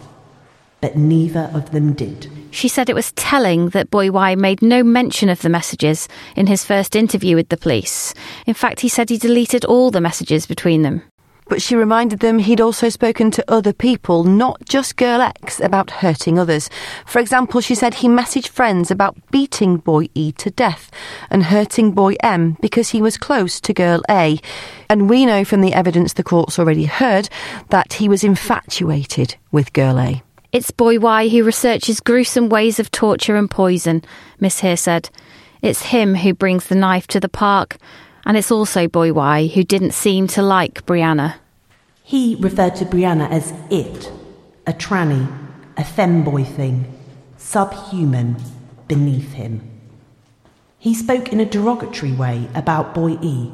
But 0.81 0.95
neither 0.95 1.49
of 1.53 1.71
them 1.71 1.93
did. 1.93 2.31
She 2.51 2.67
said 2.67 2.89
it 2.89 2.95
was 2.95 3.11
telling 3.13 3.69
that 3.69 3.89
Boy 3.89 4.11
Y 4.11 4.35
made 4.35 4.61
no 4.61 4.83
mention 4.83 5.29
of 5.29 5.41
the 5.41 5.49
messages 5.49 6.07
in 6.35 6.47
his 6.47 6.63
first 6.63 6.95
interview 6.95 7.35
with 7.35 7.49
the 7.49 7.57
police. 7.57 8.13
In 8.45 8.53
fact, 8.53 8.81
he 8.81 8.89
said 8.89 9.09
he 9.09 9.17
deleted 9.17 9.65
all 9.65 9.89
the 9.89 10.01
messages 10.01 10.45
between 10.45 10.81
them 10.83 11.03
but 11.51 11.61
she 11.61 11.75
reminded 11.75 12.21
them 12.21 12.39
he'd 12.39 12.61
also 12.61 12.87
spoken 12.87 13.29
to 13.29 13.43
other 13.51 13.73
people, 13.73 14.23
not 14.23 14.63
just 14.69 14.95
Girl 14.95 15.19
X, 15.19 15.59
about 15.59 15.91
hurting 15.91 16.39
others. 16.39 16.69
For 17.05 17.19
example, 17.19 17.59
she 17.59 17.75
said 17.75 17.95
he 17.95 18.07
messaged 18.07 18.47
friends 18.47 18.89
about 18.89 19.17
beating 19.31 19.75
Boy 19.75 20.07
E 20.15 20.31
to 20.31 20.49
death 20.49 20.89
and 21.29 21.43
hurting 21.43 21.91
Boy 21.91 22.15
M 22.23 22.55
because 22.61 22.91
he 22.91 23.01
was 23.01 23.17
close 23.17 23.59
to 23.59 23.73
Girl 23.73 24.01
A. 24.09 24.39
And 24.87 25.09
we 25.09 25.25
know 25.25 25.43
from 25.43 25.59
the 25.59 25.73
evidence 25.73 26.13
the 26.13 26.23
court's 26.23 26.57
already 26.57 26.85
heard 26.85 27.27
that 27.67 27.91
he 27.91 28.07
was 28.07 28.23
infatuated 28.23 29.35
with 29.51 29.73
Girl 29.73 29.99
A. 29.99 30.23
It's 30.53 30.71
Boy 30.71 30.99
Y 30.99 31.27
who 31.27 31.43
researches 31.43 31.99
gruesome 31.99 32.47
ways 32.47 32.79
of 32.79 32.91
torture 32.91 33.35
and 33.35 33.51
poison, 33.51 34.05
Miss 34.39 34.61
Heer 34.61 34.77
said. 34.77 35.09
It's 35.61 35.81
him 35.81 36.15
who 36.15 36.33
brings 36.33 36.67
the 36.67 36.75
knife 36.75 37.07
to 37.07 37.19
the 37.19 37.27
park, 37.27 37.75
and 38.25 38.37
it's 38.37 38.51
also 38.51 38.87
Boy 38.87 39.11
Y 39.11 39.47
who 39.47 39.65
didn't 39.65 39.91
seem 39.91 40.27
to 40.27 40.41
like 40.41 40.85
Brianna. 40.85 41.40
He 42.11 42.35
referred 42.35 42.75
to 42.75 42.85
Brianna 42.85 43.29
as 43.31 43.53
it, 43.69 44.11
a 44.67 44.73
tranny, 44.73 45.25
a 45.77 45.81
femboy 45.81 46.45
thing, 46.45 46.93
subhuman, 47.37 48.35
beneath 48.89 49.31
him. 49.31 49.61
He 50.77 50.93
spoke 50.93 51.31
in 51.31 51.39
a 51.39 51.45
derogatory 51.45 52.11
way 52.11 52.49
about 52.53 52.93
Boy 52.93 53.11
E, 53.21 53.53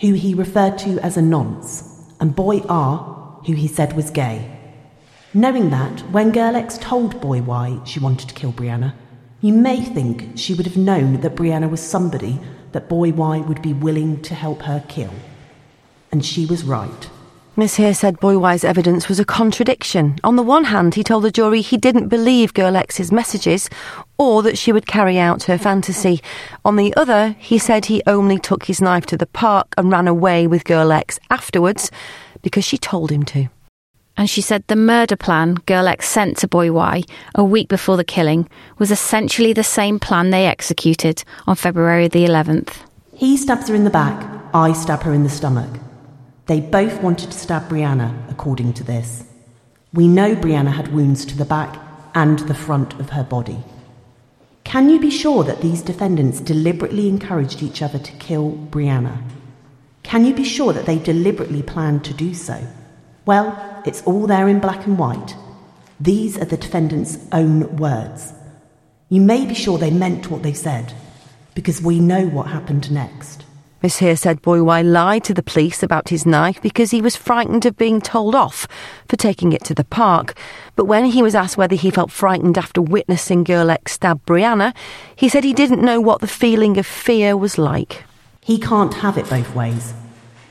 who 0.00 0.12
he 0.12 0.32
referred 0.32 0.78
to 0.78 1.00
as 1.00 1.16
a 1.16 1.22
nonce, 1.22 2.04
and 2.20 2.36
Boy 2.36 2.60
R, 2.68 3.40
who 3.46 3.54
he 3.54 3.66
said 3.66 3.94
was 3.94 4.10
gay. 4.10 4.48
Knowing 5.34 5.70
that, 5.70 6.02
when 6.12 6.30
Girl 6.30 6.54
X 6.54 6.78
told 6.78 7.20
Boy 7.20 7.42
Y 7.42 7.80
she 7.84 7.98
wanted 7.98 8.28
to 8.28 8.34
kill 8.36 8.52
Brianna, 8.52 8.94
you 9.40 9.52
may 9.52 9.84
think 9.84 10.38
she 10.38 10.54
would 10.54 10.66
have 10.66 10.76
known 10.76 11.20
that 11.22 11.34
Brianna 11.34 11.68
was 11.68 11.82
somebody 11.82 12.38
that 12.70 12.88
Boy 12.88 13.10
Y 13.10 13.38
would 13.40 13.60
be 13.60 13.72
willing 13.72 14.22
to 14.22 14.36
help 14.36 14.62
her 14.62 14.84
kill. 14.86 15.14
And 16.12 16.24
she 16.24 16.46
was 16.46 16.62
right. 16.62 17.10
Miss 17.58 17.74
Heer 17.74 17.92
said 17.92 18.20
Boy 18.20 18.38
Y's 18.38 18.62
evidence 18.62 19.08
was 19.08 19.18
a 19.18 19.24
contradiction. 19.24 20.16
On 20.22 20.36
the 20.36 20.44
one 20.44 20.62
hand, 20.62 20.94
he 20.94 21.02
told 21.02 21.24
the 21.24 21.30
jury 21.32 21.60
he 21.60 21.76
didn't 21.76 22.06
believe 22.06 22.54
Girl 22.54 22.76
X's 22.76 23.10
messages 23.10 23.68
or 24.16 24.44
that 24.44 24.56
she 24.56 24.70
would 24.70 24.86
carry 24.86 25.18
out 25.18 25.42
her 25.42 25.58
fantasy. 25.58 26.20
On 26.64 26.76
the 26.76 26.94
other, 26.94 27.34
he 27.36 27.58
said 27.58 27.86
he 27.86 28.00
only 28.06 28.38
took 28.38 28.66
his 28.66 28.80
knife 28.80 29.06
to 29.06 29.16
the 29.16 29.26
park 29.26 29.74
and 29.76 29.90
ran 29.90 30.06
away 30.06 30.46
with 30.46 30.62
Girl 30.62 30.92
X 30.92 31.18
afterwards 31.30 31.90
because 32.42 32.64
she 32.64 32.78
told 32.78 33.10
him 33.10 33.24
to 33.24 33.48
and 34.16 34.30
she 34.30 34.40
said 34.40 34.62
the 34.68 34.76
murder 34.76 35.16
plan 35.16 35.54
Girl 35.66 35.88
X 35.88 36.08
sent 36.08 36.36
to 36.38 36.46
Boy 36.46 36.70
Y 36.70 37.02
a 37.34 37.42
week 37.42 37.68
before 37.68 37.96
the 37.96 38.04
killing 38.04 38.48
was 38.78 38.92
essentially 38.92 39.52
the 39.52 39.64
same 39.64 39.98
plan 39.98 40.30
they 40.30 40.46
executed 40.46 41.24
on 41.48 41.56
February 41.56 42.06
the 42.06 42.24
11th. 42.24 42.84
He 43.16 43.36
stabs 43.36 43.66
her 43.66 43.74
in 43.74 43.82
the 43.82 43.90
back, 43.90 44.24
I 44.54 44.72
stab 44.72 45.02
her 45.02 45.12
in 45.12 45.24
the 45.24 45.28
stomach. 45.28 45.68
They 46.48 46.60
both 46.60 47.02
wanted 47.02 47.30
to 47.30 47.38
stab 47.38 47.68
Brianna, 47.68 48.30
according 48.30 48.72
to 48.74 48.84
this. 48.84 49.22
We 49.92 50.08
know 50.08 50.34
Brianna 50.34 50.72
had 50.72 50.94
wounds 50.94 51.26
to 51.26 51.36
the 51.36 51.44
back 51.44 51.78
and 52.14 52.38
the 52.38 52.54
front 52.54 52.94
of 52.94 53.10
her 53.10 53.22
body. 53.22 53.62
Can 54.64 54.88
you 54.88 54.98
be 54.98 55.10
sure 55.10 55.44
that 55.44 55.60
these 55.60 55.82
defendants 55.82 56.40
deliberately 56.40 57.06
encouraged 57.06 57.62
each 57.62 57.82
other 57.82 57.98
to 57.98 58.12
kill 58.12 58.52
Brianna? 58.70 59.22
Can 60.02 60.24
you 60.24 60.32
be 60.32 60.44
sure 60.44 60.72
that 60.72 60.86
they 60.86 60.98
deliberately 60.98 61.62
planned 61.62 62.02
to 62.06 62.14
do 62.14 62.32
so? 62.32 62.66
Well, 63.26 63.82
it's 63.84 64.02
all 64.04 64.26
there 64.26 64.48
in 64.48 64.58
black 64.58 64.86
and 64.86 64.98
white. 64.98 65.36
These 66.00 66.38
are 66.38 66.46
the 66.46 66.56
defendant's 66.56 67.18
own 67.30 67.76
words. 67.76 68.32
You 69.10 69.20
may 69.20 69.44
be 69.44 69.54
sure 69.54 69.76
they 69.76 69.90
meant 69.90 70.30
what 70.30 70.42
they 70.42 70.54
said, 70.54 70.94
because 71.54 71.82
we 71.82 72.00
know 72.00 72.26
what 72.26 72.46
happened 72.46 72.90
next. 72.90 73.44
Miss 73.80 73.98
Heer 73.98 74.16
said 74.16 74.42
Boy 74.42 74.62
Y 74.62 74.82
lied 74.82 75.22
to 75.24 75.34
the 75.34 75.42
police 75.42 75.84
about 75.84 76.08
his 76.08 76.26
knife 76.26 76.60
because 76.60 76.90
he 76.90 77.00
was 77.00 77.14
frightened 77.14 77.64
of 77.64 77.76
being 77.76 78.00
told 78.00 78.34
off 78.34 78.66
for 79.08 79.16
taking 79.16 79.52
it 79.52 79.62
to 79.64 79.74
the 79.74 79.84
park. 79.84 80.36
But 80.74 80.86
when 80.86 81.04
he 81.04 81.22
was 81.22 81.36
asked 81.36 81.56
whether 81.56 81.76
he 81.76 81.90
felt 81.90 82.10
frightened 82.10 82.58
after 82.58 82.82
witnessing 82.82 83.44
Girl 83.44 83.70
X 83.70 83.92
stab 83.92 84.24
Brianna, 84.26 84.74
he 85.14 85.28
said 85.28 85.44
he 85.44 85.52
didn't 85.52 85.84
know 85.84 86.00
what 86.00 86.20
the 86.20 86.26
feeling 86.26 86.76
of 86.76 86.86
fear 86.86 87.36
was 87.36 87.56
like. 87.56 88.04
He 88.40 88.58
can't 88.58 88.94
have 88.94 89.16
it 89.16 89.30
both 89.30 89.54
ways. 89.54 89.94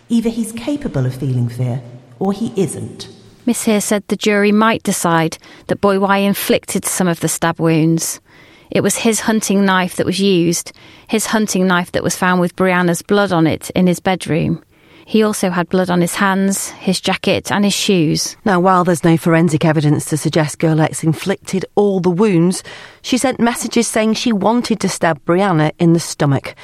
Either 0.07 0.29
he's 0.29 0.53
capable 0.53 1.05
of 1.05 1.15
feeling 1.15 1.49
fear, 1.49 1.81
or 2.19 2.31
he 2.31 2.53
isn't. 2.55 3.09
Miss 3.45 3.63
Heer 3.63 3.81
said 3.81 4.03
the 4.07 4.15
jury 4.15 4.53
might 4.53 4.83
decide 4.83 5.37
that 5.67 5.81
Boy 5.81 5.99
Y 5.99 6.17
inflicted 6.19 6.85
some 6.85 7.07
of 7.07 7.19
the 7.19 7.27
stab 7.27 7.59
wounds. 7.59 8.21
It 8.71 8.81
was 8.81 8.97
his 8.97 9.21
hunting 9.21 9.65
knife 9.65 9.95
that 9.95 10.05
was 10.05 10.19
used, 10.19 10.71
his 11.07 11.27
hunting 11.27 11.67
knife 11.67 11.91
that 11.93 12.03
was 12.03 12.15
found 12.15 12.41
with 12.41 12.55
Brianna's 12.55 13.01
blood 13.01 13.31
on 13.31 13.47
it 13.47 13.69
in 13.71 13.87
his 13.87 13.99
bedroom. 13.99 14.63
He 15.07 15.23
also 15.23 15.49
had 15.49 15.69
blood 15.69 15.89
on 15.89 16.01
his 16.01 16.15
hands, 16.15 16.71
his 16.71 16.99
jacket, 16.99 17.49
and 17.49 17.63
his 17.63 17.73
shoes. 17.73 18.35
Now, 18.43 18.59
while 18.59 18.83
there's 18.83 19.05
no 19.05 19.15
forensic 19.15 19.63
evidence 19.63 20.03
to 20.05 20.17
suggest 20.17 20.59
Girl 20.59 20.81
X 20.81 21.01
inflicted 21.01 21.65
all 21.75 22.01
the 22.01 22.09
wounds, 22.09 22.61
she 23.01 23.17
sent 23.17 23.39
messages 23.39 23.87
saying 23.87 24.15
she 24.15 24.33
wanted 24.33 24.81
to 24.81 24.89
stab 24.89 25.23
Brianna 25.23 25.71
in 25.79 25.93
the 25.93 25.99
stomach, 26.01 26.55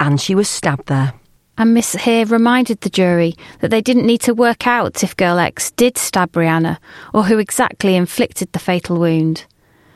and 0.00 0.18
she 0.18 0.34
was 0.34 0.48
stabbed 0.48 0.86
there. 0.86 1.12
And 1.58 1.74
Miss 1.74 1.92
Heer 1.92 2.24
reminded 2.24 2.80
the 2.80 2.88
jury 2.88 3.34
that 3.60 3.70
they 3.70 3.82
didn't 3.82 4.06
need 4.06 4.22
to 4.22 4.32
work 4.32 4.66
out 4.66 5.04
if 5.04 5.14
Girl 5.14 5.38
X 5.38 5.70
did 5.72 5.98
stab 5.98 6.32
Brianna 6.32 6.78
or 7.12 7.24
who 7.24 7.38
exactly 7.38 7.94
inflicted 7.94 8.50
the 8.52 8.58
fatal 8.58 8.98
wound. 8.98 9.44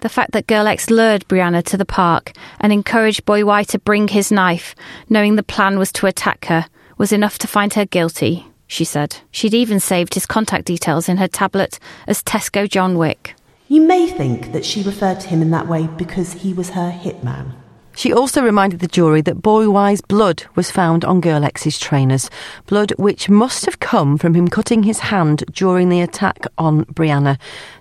The 0.01 0.09
fact 0.09 0.33
that 0.33 0.47
Girl 0.47 0.67
X 0.67 0.91
lured 0.91 1.27
Brianna 1.29 1.63
to 1.65 1.77
the 1.77 1.85
park 1.85 2.33
and 2.61 2.73
encouraged 2.73 3.25
Boy 3.25 3.45
Y 3.45 3.63
to 3.65 3.79
bring 3.79 4.09
his 4.09 4.31
knife, 4.31 4.75
knowing 5.09 5.37
the 5.37 5.43
plan 5.43 5.79
was 5.79 5.91
to 5.93 6.07
attack 6.07 6.47
her, 6.47 6.67
was 6.99 7.13
enough 7.13 7.39
to 7.39 7.47
find 7.47 7.75
her 7.75 7.85
guilty, 7.85 8.47
she 8.67 8.85
said. 8.85 9.17
She'd 9.31 9.55
even 9.55 9.81
saved 9.81 10.15
his 10.15 10.27
contact 10.27 10.67
details 10.67 11.09
in 11.09 11.17
her 11.17 11.29
tablet 11.29 11.79
as 12.07 12.23
Tesco 12.23 12.69
John 12.69 12.99
Wick. 12.99 13.35
You 13.69 13.81
may 13.81 14.07
think 14.07 14.53
that 14.53 14.65
she 14.65 14.83
referred 14.83 15.21
to 15.21 15.29
him 15.29 15.43
in 15.43 15.51
that 15.51 15.67
way 15.67 15.87
because 15.87 16.35
he 16.35 16.53
was 16.53 16.71
her 16.71 16.93
hitman. 16.93 17.53
She 17.97 18.13
also 18.13 18.43
reminded 18.43 18.81
the 18.81 18.89
jury 18.89 19.23
that 19.23 19.41
Boy 19.41 19.71
Y's 19.71 20.03
blood 20.03 20.45
was 20.55 20.71
found 20.71 21.03
on 21.03 21.23
Girl 21.23 21.43
X's 21.43 21.79
trainers, 21.79 22.29
blood 22.67 22.93
which 22.99 23.31
must 23.31 23.65
have 23.65 23.81
come 23.81 24.19
from 24.19 24.35
him 24.35 24.49
cutting 24.49 24.83
his 24.83 24.99
hand 24.99 25.45
during 25.51 25.89
the 25.89 26.03
attack 26.03 26.45
on 26.59 26.85
Brianna, 26.85 27.39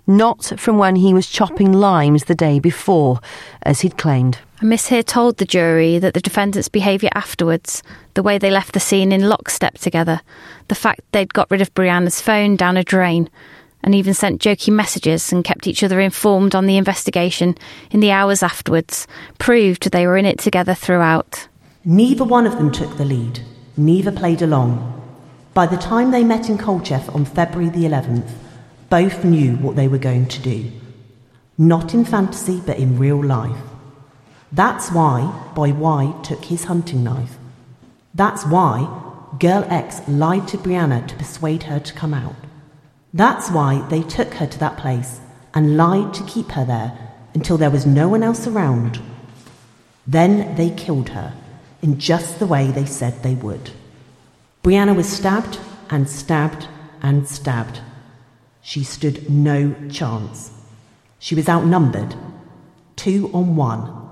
not 0.08 0.54
from 0.58 0.78
when 0.78 0.96
he 0.96 1.14
was 1.14 1.28
chopping 1.28 1.74
limes 1.74 2.24
the 2.24 2.34
day 2.34 2.60
before, 2.60 3.20
as 3.64 3.82
he'd 3.82 3.98
claimed. 3.98 4.40
Miss 4.62 4.88
Heer 4.88 5.04
told 5.04 5.36
the 5.36 5.46
jury 5.46 6.00
that 6.00 6.14
the 6.14 6.22
defendants' 6.22 6.70
behaviour 6.70 7.10
afterwards, 7.14 7.84
the 8.14 8.24
way 8.24 8.38
they 8.38 8.50
left 8.50 8.74
the 8.74 8.80
scene 8.80 9.12
in 9.12 9.28
lockstep 9.28 9.78
together, 9.80 10.22
the 10.70 10.76
fact 10.76 11.02
they'd 11.12 11.34
got 11.34 11.52
rid 11.52 11.60
of 11.60 11.74
Brianna's 11.74 12.22
phone 12.22 12.56
down 12.56 12.78
a 12.78 12.86
drain, 12.86 13.30
and 13.86 13.94
even 13.94 14.16
sent 14.16 14.42
jokey 14.42 14.74
messages 14.74 15.32
and 15.32 15.46
kept 15.46 15.68
each 15.68 15.84
other 15.84 16.02
informed 16.02 16.56
on 16.56 16.66
the 16.66 16.76
investigation 16.76 17.56
in 17.92 18.00
the 18.00 18.12
hours 18.12 18.42
afterwards, 18.42 19.08
proved 19.38 19.92
they 19.92 20.08
were 20.08 20.18
in 20.18 20.26
it 20.26 20.40
together 20.40 20.74
throughout. 20.74 21.48
Neither 21.86 22.24
one 22.24 22.48
of 22.48 22.58
them 22.58 22.72
took 22.72 22.98
the 22.98 23.06
lead, 23.06 23.42
neither 23.78 24.12
played 24.12 24.42
along. 24.42 24.92
By 25.54 25.68
the 25.68 25.78
time 25.78 26.10
they 26.10 26.24
met 26.24 26.50
in 26.50 26.58
Culcheth 26.58 27.14
on 27.14 27.26
February 27.26 27.70
the 27.70 27.86
11th, 27.86 28.30
both 28.90 29.24
knew 29.24 29.56
what 29.58 29.76
they 29.76 29.88
were 29.88 30.00
going 30.00 30.28
to 30.30 30.42
do. 30.42 30.72
Not 31.56 31.94
in 31.94 32.06
fantasy, 32.06 32.62
but 32.66 32.80
in 32.80 32.98
real 32.98 33.24
life. 33.24 33.62
That's 34.52 34.92
why 34.92 35.52
Boy 35.54 35.74
Y 35.74 36.14
took 36.24 36.46
his 36.46 36.64
hunting 36.64 37.04
knife. 37.04 37.38
That's 38.16 38.46
why 38.46 38.90
Girl 39.40 39.64
X 39.70 40.02
lied 40.08 40.48
to 40.48 40.58
Brianna 40.58 41.08
to 41.08 41.16
persuade 41.16 41.64
her 41.64 41.80
to 41.80 41.94
come 41.94 42.14
out. 42.16 42.36
That's 43.16 43.50
why 43.50 43.80
they 43.88 44.02
took 44.02 44.34
her 44.34 44.46
to 44.46 44.60
that 44.60 44.76
place 44.76 45.22
and 45.54 45.78
lied 45.78 46.14
to 46.16 46.24
keep 46.26 46.52
her 46.52 46.66
there 46.66 46.92
until 47.34 47.58
there 47.58 47.72
was 47.72 47.86
no 47.86 48.10
one 48.10 48.24
else 48.24 48.46
around. 48.46 49.00
Then 50.06 50.54
they 50.58 50.70
killed 50.72 51.08
her 51.10 51.34
in 51.82 51.98
just 51.98 52.40
the 52.40 52.46
way 52.46 52.72
they 52.72 52.86
said 52.86 53.24
they 53.24 53.36
would. 53.36 53.72
Brianna 54.64 54.94
was 54.94 55.08
stabbed 55.08 55.60
and 55.90 56.10
stabbed 56.10 56.68
and 57.02 57.26
stabbed. 57.26 57.80
She 58.62 58.84
stood 58.84 59.30
no 59.30 59.74
chance. 59.90 60.52
She 61.18 61.36
was 61.36 61.48
outnumbered, 61.48 62.16
two 62.98 63.32
on 63.34 63.56
one, 63.56 64.10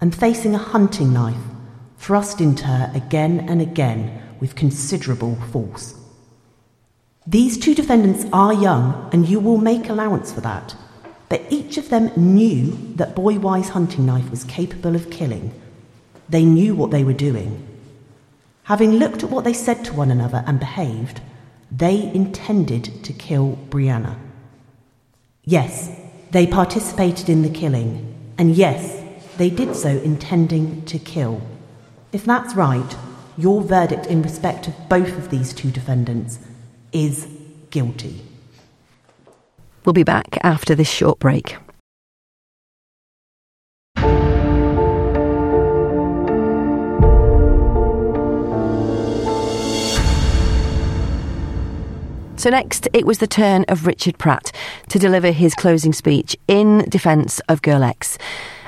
and 0.00 0.14
facing 0.14 0.54
a 0.54 0.58
hunting 0.58 1.12
knife 1.12 1.42
thrust 1.98 2.40
into 2.40 2.66
her 2.66 2.92
again 2.94 3.48
and 3.48 3.60
again 3.60 4.22
with 4.38 4.54
considerable 4.54 5.34
force. 5.50 5.96
These 7.26 7.56
two 7.56 7.74
defendants 7.74 8.26
are 8.34 8.52
young, 8.52 9.08
and 9.10 9.26
you 9.26 9.40
will 9.40 9.56
make 9.56 9.88
allowance 9.88 10.30
for 10.30 10.42
that. 10.42 10.76
But 11.30 11.42
each 11.48 11.78
of 11.78 11.88
them 11.88 12.10
knew 12.16 12.76
that 12.96 13.14
Boy 13.14 13.38
Y's 13.38 13.70
hunting 13.70 14.04
knife 14.04 14.30
was 14.30 14.44
capable 14.44 14.94
of 14.94 15.10
killing. 15.10 15.58
They 16.28 16.44
knew 16.44 16.74
what 16.74 16.90
they 16.90 17.02
were 17.02 17.14
doing. 17.14 17.66
Having 18.64 18.92
looked 18.92 19.22
at 19.22 19.30
what 19.30 19.44
they 19.44 19.54
said 19.54 19.86
to 19.86 19.94
one 19.94 20.10
another 20.10 20.44
and 20.46 20.60
behaved, 20.60 21.22
they 21.70 22.12
intended 22.12 23.02
to 23.04 23.12
kill 23.14 23.58
Brianna. 23.70 24.18
Yes, 25.44 25.98
they 26.30 26.46
participated 26.46 27.30
in 27.30 27.40
the 27.40 27.48
killing, 27.48 28.14
and 28.36 28.54
yes, 28.54 29.02
they 29.38 29.48
did 29.48 29.74
so 29.74 29.88
intending 29.88 30.84
to 30.84 30.98
kill. 30.98 31.40
If 32.12 32.24
that's 32.26 32.54
right, 32.54 32.96
your 33.38 33.62
verdict 33.62 34.06
in 34.06 34.22
respect 34.22 34.68
of 34.68 34.88
both 34.90 35.16
of 35.16 35.30
these 35.30 35.54
two 35.54 35.70
defendants 35.70 36.38
is 36.94 37.28
guilty. 37.68 38.22
We'll 39.84 39.92
be 39.92 40.04
back 40.04 40.38
after 40.42 40.74
this 40.74 40.88
short 40.88 41.18
break. 41.18 41.58
So, 52.36 52.50
next, 52.50 52.88
it 52.92 53.06
was 53.06 53.18
the 53.18 53.26
turn 53.26 53.64
of 53.68 53.86
Richard 53.86 54.18
Pratt 54.18 54.52
to 54.90 54.98
deliver 54.98 55.30
his 55.30 55.54
closing 55.54 55.94
speech 55.94 56.36
in 56.46 56.84
defence 56.90 57.40
of 57.48 57.62
Girl 57.62 57.82
X. 57.82 58.18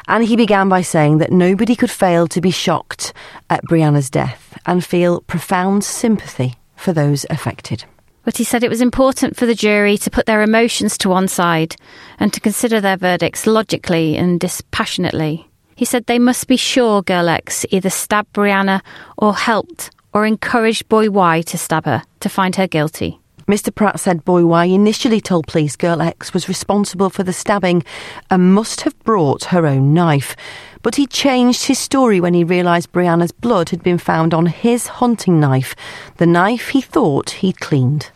And 0.08 0.24
he 0.24 0.36
began 0.36 0.68
by 0.68 0.82
saying 0.82 1.18
that 1.18 1.32
nobody 1.32 1.76
could 1.76 1.90
fail 1.90 2.26
to 2.28 2.40
be 2.40 2.50
shocked 2.50 3.12
at 3.50 3.62
Brianna's 3.64 4.08
death 4.08 4.58
and 4.64 4.84
feel 4.84 5.20
profound 5.22 5.84
sympathy 5.84 6.54
for 6.76 6.92
those 6.92 7.26
affected. 7.28 7.84
But 8.26 8.38
he 8.38 8.44
said 8.44 8.64
it 8.64 8.70
was 8.70 8.80
important 8.80 9.36
for 9.36 9.46
the 9.46 9.54
jury 9.54 9.96
to 9.98 10.10
put 10.10 10.26
their 10.26 10.42
emotions 10.42 10.98
to 10.98 11.08
one 11.08 11.28
side 11.28 11.76
and 12.18 12.32
to 12.32 12.40
consider 12.40 12.80
their 12.80 12.96
verdicts 12.96 13.46
logically 13.46 14.16
and 14.16 14.40
dispassionately. 14.40 15.48
He 15.76 15.84
said 15.84 16.06
they 16.06 16.18
must 16.18 16.48
be 16.48 16.56
sure 16.56 17.02
Girl 17.02 17.28
X 17.28 17.64
either 17.70 17.88
stabbed 17.88 18.32
Brianna 18.32 18.80
or 19.16 19.32
helped 19.32 19.92
or 20.12 20.26
encouraged 20.26 20.88
Boy 20.88 21.08
Y 21.08 21.42
to 21.42 21.56
stab 21.56 21.84
her 21.84 22.02
to 22.18 22.28
find 22.28 22.56
her 22.56 22.66
guilty. 22.66 23.20
Mr. 23.46 23.72
Pratt 23.72 24.00
said 24.00 24.24
Boy 24.24 24.44
Y 24.44 24.64
initially 24.64 25.20
told 25.20 25.46
police 25.46 25.76
Girl 25.76 26.02
X 26.02 26.34
was 26.34 26.48
responsible 26.48 27.10
for 27.10 27.22
the 27.22 27.32
stabbing 27.32 27.84
and 28.28 28.52
must 28.52 28.80
have 28.80 28.98
brought 29.04 29.44
her 29.44 29.66
own 29.66 29.94
knife. 29.94 30.34
But 30.82 30.96
he 30.96 31.06
changed 31.06 31.66
his 31.66 31.78
story 31.78 32.20
when 32.20 32.34
he 32.34 32.42
realised 32.42 32.90
Brianna's 32.90 33.30
blood 33.30 33.68
had 33.68 33.84
been 33.84 33.98
found 33.98 34.34
on 34.34 34.46
his 34.46 34.88
hunting 34.88 35.38
knife, 35.38 35.76
the 36.16 36.26
knife 36.26 36.70
he 36.70 36.80
thought 36.80 37.30
he'd 37.30 37.60
cleaned. 37.60 38.10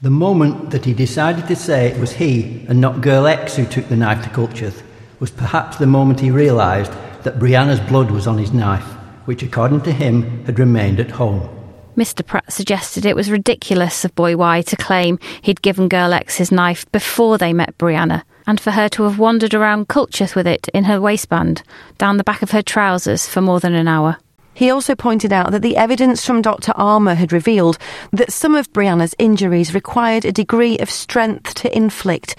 The 0.00 0.10
moment 0.10 0.70
that 0.70 0.84
he 0.84 0.94
decided 0.94 1.48
to 1.48 1.56
say 1.56 1.88
it 1.88 1.98
was 1.98 2.12
he 2.12 2.64
and 2.68 2.80
not 2.80 3.00
Girl 3.00 3.26
X 3.26 3.56
who 3.56 3.66
took 3.66 3.88
the 3.88 3.96
knife 3.96 4.22
to 4.22 4.30
Culcheth 4.30 4.84
was 5.18 5.32
perhaps 5.32 5.76
the 5.76 5.88
moment 5.88 6.20
he 6.20 6.30
realised 6.30 6.92
that 7.24 7.40
Brianna's 7.40 7.80
blood 7.80 8.12
was 8.12 8.28
on 8.28 8.38
his 8.38 8.52
knife, 8.52 8.84
which, 9.24 9.42
according 9.42 9.80
to 9.80 9.92
him, 9.92 10.44
had 10.44 10.60
remained 10.60 11.00
at 11.00 11.10
home. 11.10 11.48
Mr. 11.96 12.24
Pratt 12.24 12.52
suggested 12.52 13.04
it 13.04 13.16
was 13.16 13.28
ridiculous 13.28 14.04
of 14.04 14.14
Boy 14.14 14.36
Y 14.36 14.62
to 14.62 14.76
claim 14.76 15.18
he'd 15.42 15.62
given 15.62 15.88
Girl 15.88 16.12
X 16.12 16.36
his 16.36 16.52
knife 16.52 16.88
before 16.92 17.36
they 17.36 17.52
met 17.52 17.76
Brianna, 17.76 18.22
and 18.46 18.60
for 18.60 18.70
her 18.70 18.88
to 18.90 19.02
have 19.02 19.18
wandered 19.18 19.52
around 19.52 19.88
Culcheth 19.88 20.36
with 20.36 20.46
it 20.46 20.68
in 20.68 20.84
her 20.84 21.00
waistband, 21.00 21.64
down 21.98 22.18
the 22.18 22.22
back 22.22 22.42
of 22.42 22.52
her 22.52 22.62
trousers 22.62 23.26
for 23.26 23.40
more 23.40 23.58
than 23.58 23.74
an 23.74 23.88
hour. 23.88 24.18
He 24.58 24.72
also 24.72 24.96
pointed 24.96 25.32
out 25.32 25.52
that 25.52 25.62
the 25.62 25.76
evidence 25.76 26.26
from 26.26 26.42
Dr. 26.42 26.72
Armour 26.74 27.14
had 27.14 27.32
revealed 27.32 27.78
that 28.12 28.32
some 28.32 28.56
of 28.56 28.72
Brianna's 28.72 29.14
injuries 29.16 29.72
required 29.72 30.24
a 30.24 30.32
degree 30.32 30.76
of 30.78 30.90
strength 30.90 31.54
to 31.54 31.76
inflict, 31.76 32.34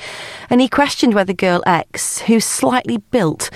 and 0.50 0.60
he 0.60 0.68
questioned 0.68 1.14
whether 1.14 1.32
girl 1.32 1.64
X, 1.66 2.20
who's 2.20 2.44
slightly 2.44 2.98
built, 2.98 3.50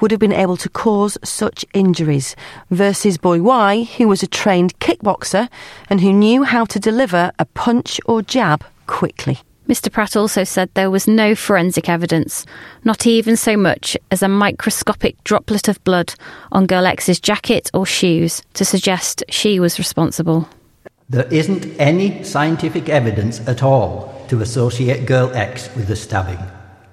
would 0.00 0.12
have 0.12 0.20
been 0.20 0.32
able 0.32 0.56
to 0.58 0.68
cause 0.68 1.18
such 1.24 1.64
injuries, 1.74 2.36
versus 2.70 3.18
boy 3.18 3.42
Y, 3.42 3.82
who 3.96 4.06
was 4.06 4.22
a 4.22 4.28
trained 4.28 4.78
kickboxer 4.78 5.48
and 5.90 6.00
who 6.00 6.12
knew 6.12 6.44
how 6.44 6.64
to 6.66 6.78
deliver 6.78 7.32
a 7.40 7.44
punch 7.44 8.00
or 8.06 8.22
jab 8.22 8.64
quickly. 8.86 9.40
Mr. 9.68 9.90
Pratt 9.90 10.14
also 10.14 10.44
said 10.44 10.68
there 10.74 10.90
was 10.90 11.08
no 11.08 11.34
forensic 11.34 11.88
evidence, 11.88 12.44
not 12.84 13.06
even 13.06 13.34
so 13.34 13.56
much 13.56 13.96
as 14.10 14.22
a 14.22 14.28
microscopic 14.28 15.22
droplet 15.24 15.68
of 15.68 15.82
blood 15.84 16.14
on 16.52 16.66
Girl 16.66 16.84
X's 16.84 17.18
jacket 17.18 17.70
or 17.72 17.86
shoes 17.86 18.42
to 18.54 18.64
suggest 18.64 19.24
she 19.30 19.58
was 19.58 19.78
responsible. 19.78 20.48
There 21.08 21.32
isn't 21.32 21.66
any 21.80 22.22
scientific 22.24 22.90
evidence 22.90 23.46
at 23.48 23.62
all 23.62 24.24
to 24.28 24.42
associate 24.42 25.06
Girl 25.06 25.32
X 25.34 25.74
with 25.74 25.88
the 25.88 25.96
stabbing. 25.96 26.38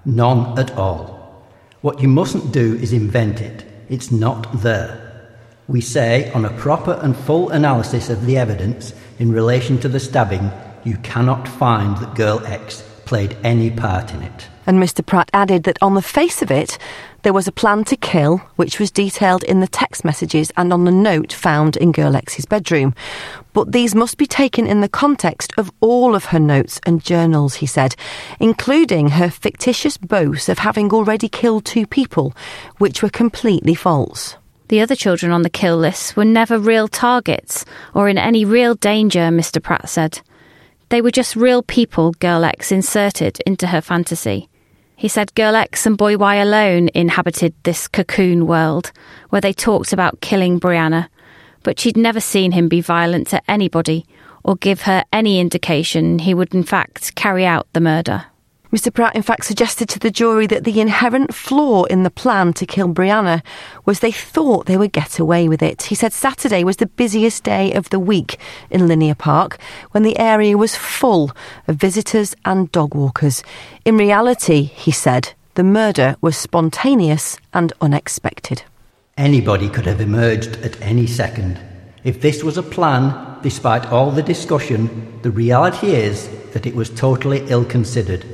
None 0.06 0.58
at 0.58 0.72
all. 0.78 1.46
What 1.82 2.02
you 2.02 2.08
mustn't 2.08 2.54
do 2.54 2.76
is 2.76 2.94
invent 2.94 3.42
it. 3.42 3.66
It's 3.90 4.12
not 4.12 4.62
there. 4.62 5.30
We 5.68 5.82
say, 5.82 6.32
on 6.32 6.46
a 6.46 6.58
proper 6.58 7.00
and 7.02 7.16
full 7.16 7.50
analysis 7.50 8.10
of 8.10 8.26
the 8.26 8.38
evidence 8.38 8.94
in 9.20 9.32
relation 9.32 9.80
to 9.80 9.90
the 9.90 10.00
stabbing, 10.00 10.52
you 10.84 10.98
cannot 10.98 11.48
find 11.48 11.98
that 11.98 12.16
Girl 12.16 12.42
X 12.46 12.84
played 13.06 13.38
any 13.44 13.70
part 13.70 14.14
in 14.14 14.22
it. 14.22 14.48
And 14.66 14.80
Mr. 14.82 15.06
Pratt 15.06 15.30
added 15.34 15.64
that 15.64 15.78
on 15.82 15.96
the 15.96 16.02
face 16.02 16.42
of 16.42 16.52
it, 16.52 16.78
there 17.24 17.34
was 17.34 17.48
a 17.48 17.52
plan 17.52 17.84
to 17.86 17.96
kill, 17.96 18.38
which 18.56 18.80
was 18.80 18.92
detailed 18.92 19.44
in 19.44 19.60
the 19.60 19.68
text 19.68 20.06
messages 20.06 20.52
and 20.56 20.72
on 20.72 20.86
the 20.86 20.92
note 20.92 21.34
found 21.34 21.78
in 21.78 21.92
Girl 21.92 22.16
X's 22.16 22.46
bedroom. 22.46 22.96
But 23.54 23.72
these 23.72 23.94
must 23.94 24.18
be 24.18 24.26
taken 24.26 24.68
in 24.68 24.82
the 24.82 24.90
context 24.90 25.52
of 25.58 25.72
all 25.82 26.16
of 26.16 26.26
her 26.26 26.40
notes 26.40 26.80
and 26.86 27.04
journals, 27.04 27.56
he 27.56 27.66
said, 27.66 27.96
including 28.40 29.10
her 29.10 29.30
fictitious 29.30 29.98
boast 29.98 30.48
of 30.48 30.60
having 30.60 30.92
already 30.92 31.28
killed 31.28 31.66
two 31.66 31.86
people, 31.86 32.34
which 32.78 33.04
were 33.04 33.10
completely 33.10 33.76
false. 33.76 34.38
The 34.70 34.80
other 34.80 34.96
children 34.96 35.34
on 35.34 35.42
the 35.42 35.50
kill 35.50 35.76
list 35.76 36.16
were 36.16 36.24
never 36.24 36.58
real 36.58 36.88
targets 36.88 37.66
or 37.94 38.08
in 38.08 38.18
any 38.18 38.46
real 38.46 38.74
danger, 38.76 39.30
Mr. 39.30 39.62
Pratt 39.62 39.90
said. 39.90 40.22
They 40.92 41.02
were 41.02 41.10
just 41.10 41.38
real 41.38 41.64
people 41.64 42.12
Girl 42.20 42.44
X 42.44 42.70
inserted 42.70 43.40
into 43.46 43.68
her 43.68 43.80
fantasy. 43.80 44.50
He 44.98 45.08
said 45.08 45.34
Girl 45.36 45.56
X 45.56 45.86
and 45.86 45.98
Boy 45.98 46.18
Y 46.18 46.36
alone 46.36 46.90
inhabited 46.94 47.54
this 47.64 47.88
cocoon 47.88 48.46
world 48.46 48.92
where 49.30 49.40
they 49.40 49.54
talked 49.54 49.94
about 49.94 50.20
killing 50.20 50.60
Brianna, 50.60 51.08
but 51.64 51.80
she'd 51.80 51.96
never 51.96 52.20
seen 52.20 52.52
him 52.52 52.68
be 52.68 52.82
violent 52.82 53.28
to 53.28 53.42
anybody 53.50 54.06
or 54.44 54.58
give 54.58 54.82
her 54.82 55.06
any 55.14 55.40
indication 55.40 56.20
he 56.20 56.34
would 56.34 56.54
in 56.54 56.64
fact 56.64 57.16
carry 57.16 57.46
out 57.46 57.72
the 57.72 57.80
murder. 57.80 58.26
Mr. 58.72 58.94
Pratt, 58.94 59.14
in 59.18 59.22
fact, 59.22 59.44
suggested 59.44 59.90
to 59.90 60.00
the 60.00 60.10
jury 60.10 60.48
that 60.48 60.64
the 60.64 60.80
inherent 60.80 61.36
flaw 61.36 61.84
in 61.84 62.04
the 62.04 62.10
plan 62.10 62.54
to 62.54 62.66
kill 62.66 62.88
Brianna 62.88 63.44
was 63.84 64.00
they 64.00 64.14
thought 64.14 64.66
they 64.66 64.78
would 64.78 64.94
get 64.94 65.20
away 65.20 65.50
with 65.50 65.62
it. 65.62 65.84
He 65.84 65.96
said 65.96 66.14
Saturday 66.14 66.64
was 66.64 66.78
the 66.78 66.86
busiest 66.86 67.44
day 67.44 67.74
of 67.74 67.90
the 67.90 68.00
week 68.00 68.40
in 68.70 68.88
Linear 68.88 69.14
Park 69.14 69.60
when 69.92 70.04
the 70.04 70.18
area 70.18 70.58
was 70.58 70.74
full 70.74 71.32
of 71.68 71.76
visitors 71.76 72.34
and 72.46 72.72
dog 72.72 72.96
walkers. 72.96 73.44
In 73.84 73.98
reality, 73.98 74.64
he 74.64 74.92
said, 74.92 75.34
the 75.56 75.64
murder 75.66 76.16
was 76.22 76.38
spontaneous 76.38 77.38
and 77.54 77.74
unexpected. 77.82 78.64
Anybody 79.18 79.68
could 79.68 79.86
have 79.86 80.00
emerged 80.00 80.56
at 80.64 80.82
any 80.82 81.08
second. 81.08 81.60
If 82.06 82.22
this 82.22 82.42
was 82.42 82.58
a 82.58 82.64
plan, 82.64 83.38
despite 83.44 83.92
all 83.92 84.12
the 84.12 84.24
discussion, 84.24 85.20
the 85.24 85.32
reality 85.32 85.88
is 85.92 86.30
that 86.54 86.66
it 86.66 86.74
was 86.74 86.90
totally 86.90 87.46
ill 87.50 87.66
considered 87.66 88.26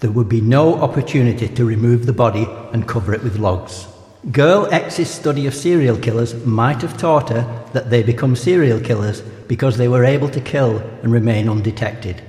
there 0.00 0.10
would 0.10 0.28
be 0.28 0.40
no 0.40 0.74
opportunity 0.74 1.48
to 1.48 1.64
remove 1.64 2.06
the 2.06 2.12
body 2.12 2.46
and 2.72 2.88
cover 2.88 3.14
it 3.14 3.22
with 3.22 3.38
logs. 3.38 3.86
Girl 4.32 4.66
X's 4.72 5.08
study 5.08 5.46
of 5.46 5.54
serial 5.54 5.96
killers 5.96 6.34
might 6.44 6.82
have 6.82 6.98
taught 6.98 7.28
her 7.30 7.64
that 7.72 7.90
they 7.90 8.02
become 8.02 8.34
serial 8.34 8.80
killers 8.80 9.20
because 9.46 9.76
they 9.76 9.88
were 9.88 10.04
able 10.04 10.28
to 10.30 10.40
kill 10.40 10.78
and 11.02 11.12
remain 11.12 11.48
undetected. 11.48 12.22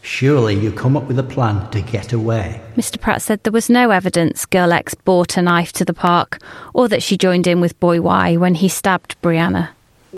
Surely 0.00 0.54
you 0.58 0.72
come 0.72 0.96
up 0.96 1.04
with 1.04 1.18
a 1.18 1.22
plan 1.22 1.70
to 1.70 1.80
get 1.80 2.12
away. 2.12 2.60
Mr. 2.76 3.00
Pratt 3.00 3.22
said 3.22 3.42
there 3.44 3.52
was 3.52 3.70
no 3.70 3.90
evidence 3.90 4.46
Girl 4.46 4.72
X 4.72 4.94
brought 4.94 5.36
a 5.36 5.42
knife 5.42 5.72
to 5.74 5.84
the 5.84 5.94
park 5.94 6.38
or 6.74 6.88
that 6.88 7.02
she 7.02 7.16
joined 7.16 7.46
in 7.46 7.60
with 7.60 7.78
Boy 7.78 8.00
Y 8.00 8.36
when 8.36 8.56
he 8.56 8.68
stabbed 8.68 9.14
Brianna. 9.22 9.68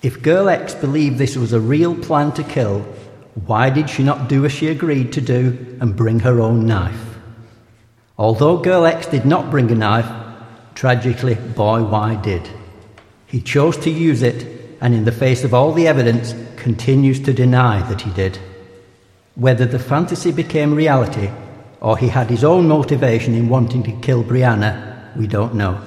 If 0.01 0.23
Girl 0.23 0.49
X 0.49 0.73
believed 0.73 1.17
this 1.17 1.37
was 1.37 1.53
a 1.53 1.59
real 1.59 1.95
plan 1.95 2.31
to 2.33 2.43
kill, 2.43 2.85
why 3.35 3.69
did 3.69 3.89
she 3.89 4.01
not 4.01 4.29
do 4.29 4.45
as 4.45 4.53
she 4.53 4.67
agreed 4.67 5.11
to 5.13 5.21
do 5.21 5.77
and 5.81 5.95
bring 5.95 6.21
her 6.21 6.39
own 6.39 6.65
knife? 6.65 7.17
Although 8.17 8.57
Girl 8.57 8.85
X 8.85 9.07
did 9.07 9.25
not 9.25 9.51
bring 9.51 9.69
a 9.69 9.75
knife, 9.75 10.09
tragically, 10.73 11.35
Boy 11.35 11.83
Y 11.83 12.15
did. 12.15 12.49
He 13.27 13.41
chose 13.41 13.75
to 13.77 13.89
use 13.89 14.21
it, 14.21 14.77
and 14.79 14.93
in 14.93 15.03
the 15.03 15.11
face 15.11 15.43
of 15.43 15.53
all 15.53 15.73
the 15.73 15.87
evidence, 15.87 16.33
continues 16.55 17.19
to 17.21 17.33
deny 17.33 17.81
that 17.89 18.01
he 18.01 18.11
did. 18.11 18.39
Whether 19.35 19.65
the 19.65 19.79
fantasy 19.79 20.31
became 20.31 20.73
reality 20.73 21.29
or 21.81 21.97
he 21.97 22.07
had 22.07 22.29
his 22.29 22.43
own 22.43 22.69
motivation 22.69 23.35
in 23.35 23.49
wanting 23.49 23.83
to 23.83 23.91
kill 23.99 24.23
Brianna, 24.23 25.15
we 25.17 25.27
don't 25.27 25.55
know. 25.55 25.81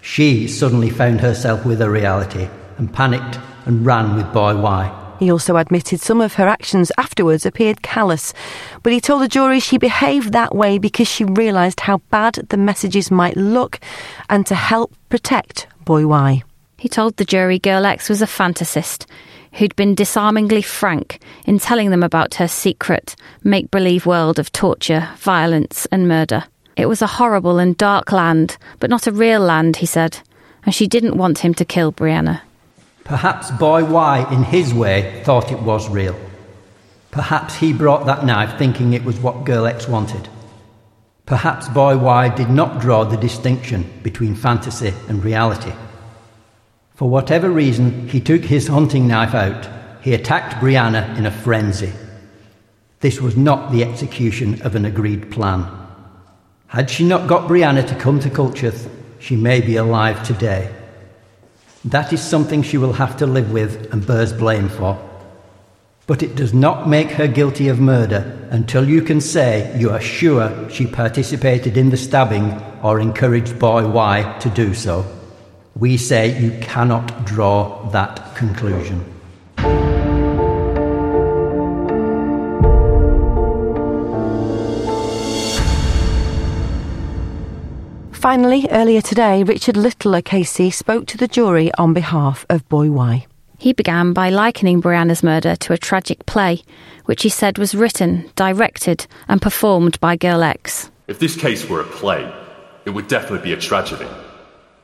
She 0.00 0.48
suddenly 0.48 0.88
found 0.88 1.20
herself 1.20 1.66
with 1.66 1.82
a 1.82 1.90
reality 1.90 2.48
and 2.78 2.92
panicked 2.92 3.38
and 3.66 3.84
ran 3.84 4.16
with 4.16 4.32
Boy 4.32 4.56
Y. 4.56 4.97
He 5.18 5.32
also 5.32 5.56
admitted 5.56 6.00
some 6.00 6.20
of 6.20 6.34
her 6.34 6.46
actions 6.46 6.92
afterwards 6.96 7.44
appeared 7.44 7.82
callous, 7.82 8.32
but 8.82 8.92
he 8.92 9.00
told 9.00 9.22
the 9.22 9.28
jury 9.28 9.58
she 9.58 9.76
behaved 9.76 10.32
that 10.32 10.54
way 10.54 10.78
because 10.78 11.08
she 11.08 11.24
realised 11.24 11.80
how 11.80 11.98
bad 12.10 12.34
the 12.50 12.56
messages 12.56 13.10
might 13.10 13.36
look 13.36 13.80
and 14.30 14.46
to 14.46 14.54
help 14.54 14.94
protect 15.08 15.66
Boy 15.84 16.06
Y. 16.06 16.42
He 16.78 16.88
told 16.88 17.16
the 17.16 17.24
jury 17.24 17.58
Girl 17.58 17.84
X 17.84 18.08
was 18.08 18.22
a 18.22 18.26
fantasist 18.26 19.06
who'd 19.54 19.74
been 19.74 19.94
disarmingly 19.94 20.62
frank 20.62 21.20
in 21.46 21.58
telling 21.58 21.90
them 21.90 22.02
about 22.02 22.34
her 22.34 22.46
secret, 22.46 23.16
make 23.42 23.70
believe 23.70 24.06
world 24.06 24.38
of 24.38 24.52
torture, 24.52 25.08
violence, 25.16 25.86
and 25.90 26.06
murder. 26.06 26.44
It 26.76 26.86
was 26.86 27.02
a 27.02 27.08
horrible 27.08 27.58
and 27.58 27.76
dark 27.76 28.12
land, 28.12 28.56
but 28.78 28.90
not 28.90 29.08
a 29.08 29.12
real 29.12 29.40
land, 29.40 29.76
he 29.76 29.86
said, 29.86 30.20
and 30.64 30.72
she 30.72 30.86
didn't 30.86 31.16
want 31.16 31.40
him 31.40 31.54
to 31.54 31.64
kill 31.64 31.92
Brianna. 31.92 32.42
Perhaps 33.08 33.50
Boy 33.52 33.84
Y, 33.84 34.30
in 34.30 34.44
his 34.44 34.74
way, 34.74 35.22
thought 35.24 35.50
it 35.50 35.62
was 35.62 35.88
real. 35.88 36.14
Perhaps 37.10 37.54
he 37.54 37.72
brought 37.72 38.04
that 38.04 38.26
knife 38.26 38.58
thinking 38.58 38.92
it 38.92 39.02
was 39.02 39.18
what 39.18 39.44
Girl 39.46 39.66
X 39.66 39.88
wanted. 39.88 40.28
Perhaps 41.24 41.70
Boy 41.70 41.96
Y 41.96 42.28
did 42.28 42.50
not 42.50 42.82
draw 42.82 43.04
the 43.04 43.16
distinction 43.16 43.90
between 44.02 44.34
fantasy 44.34 44.92
and 45.08 45.24
reality. 45.24 45.72
For 46.96 47.08
whatever 47.08 47.48
reason, 47.48 48.08
he 48.08 48.20
took 48.20 48.44
his 48.44 48.68
hunting 48.68 49.08
knife 49.08 49.34
out. 49.34 49.66
He 50.02 50.12
attacked 50.12 50.56
Brianna 50.56 51.16
in 51.16 51.24
a 51.24 51.30
frenzy. 51.30 51.92
This 53.00 53.22
was 53.22 53.38
not 53.38 53.72
the 53.72 53.84
execution 53.84 54.60
of 54.60 54.74
an 54.74 54.84
agreed 54.84 55.30
plan. 55.30 55.66
Had 56.66 56.90
she 56.90 57.04
not 57.04 57.26
got 57.26 57.48
Brianna 57.48 57.88
to 57.88 57.94
come 57.94 58.20
to 58.20 58.28
Culcheth, 58.28 58.90
she 59.18 59.34
may 59.34 59.62
be 59.62 59.76
alive 59.76 60.22
today. 60.26 60.74
That 61.84 62.12
is 62.12 62.22
something 62.22 62.62
she 62.62 62.78
will 62.78 62.92
have 62.94 63.16
to 63.18 63.26
live 63.26 63.52
with 63.52 63.92
and 63.92 64.06
bears 64.06 64.32
blame 64.32 64.68
for. 64.68 64.98
But 66.06 66.22
it 66.22 66.34
does 66.34 66.54
not 66.54 66.88
make 66.88 67.10
her 67.12 67.28
guilty 67.28 67.68
of 67.68 67.80
murder 67.80 68.48
until 68.50 68.88
you 68.88 69.02
can 69.02 69.20
say 69.20 69.78
you 69.78 69.90
are 69.90 70.00
sure 70.00 70.68
she 70.70 70.86
participated 70.86 71.76
in 71.76 71.90
the 71.90 71.96
stabbing 71.96 72.52
or 72.82 72.98
encouraged 72.98 73.58
boy 73.58 73.86
Y 73.86 74.36
to 74.40 74.50
do 74.50 74.74
so. 74.74 75.04
We 75.76 75.96
say 75.98 76.40
you 76.40 76.58
cannot 76.60 77.24
draw 77.24 77.88
that 77.90 78.34
conclusion. 78.34 79.04
Finally, 88.18 88.66
earlier 88.72 89.00
today, 89.00 89.44
Richard 89.44 89.76
Littler 89.76 90.20
KC 90.20 90.72
spoke 90.72 91.06
to 91.06 91.16
the 91.16 91.28
jury 91.28 91.72
on 91.74 91.92
behalf 91.94 92.44
of 92.50 92.68
Boy 92.68 92.90
Y. 92.90 93.24
He 93.58 93.72
began 93.72 94.12
by 94.12 94.28
likening 94.28 94.82
Brianna's 94.82 95.22
murder 95.22 95.54
to 95.54 95.72
a 95.72 95.78
tragic 95.78 96.26
play, 96.26 96.62
which 97.04 97.22
he 97.22 97.28
said 97.28 97.58
was 97.58 97.76
written, 97.76 98.28
directed, 98.34 99.06
and 99.28 99.40
performed 99.40 100.00
by 100.00 100.16
Girl 100.16 100.42
X. 100.42 100.90
If 101.06 101.20
this 101.20 101.36
case 101.36 101.68
were 101.68 101.80
a 101.80 101.84
play, 101.84 102.28
it 102.84 102.90
would 102.90 103.06
definitely 103.06 103.44
be 103.44 103.52
a 103.52 103.60
tragedy. 103.60 104.08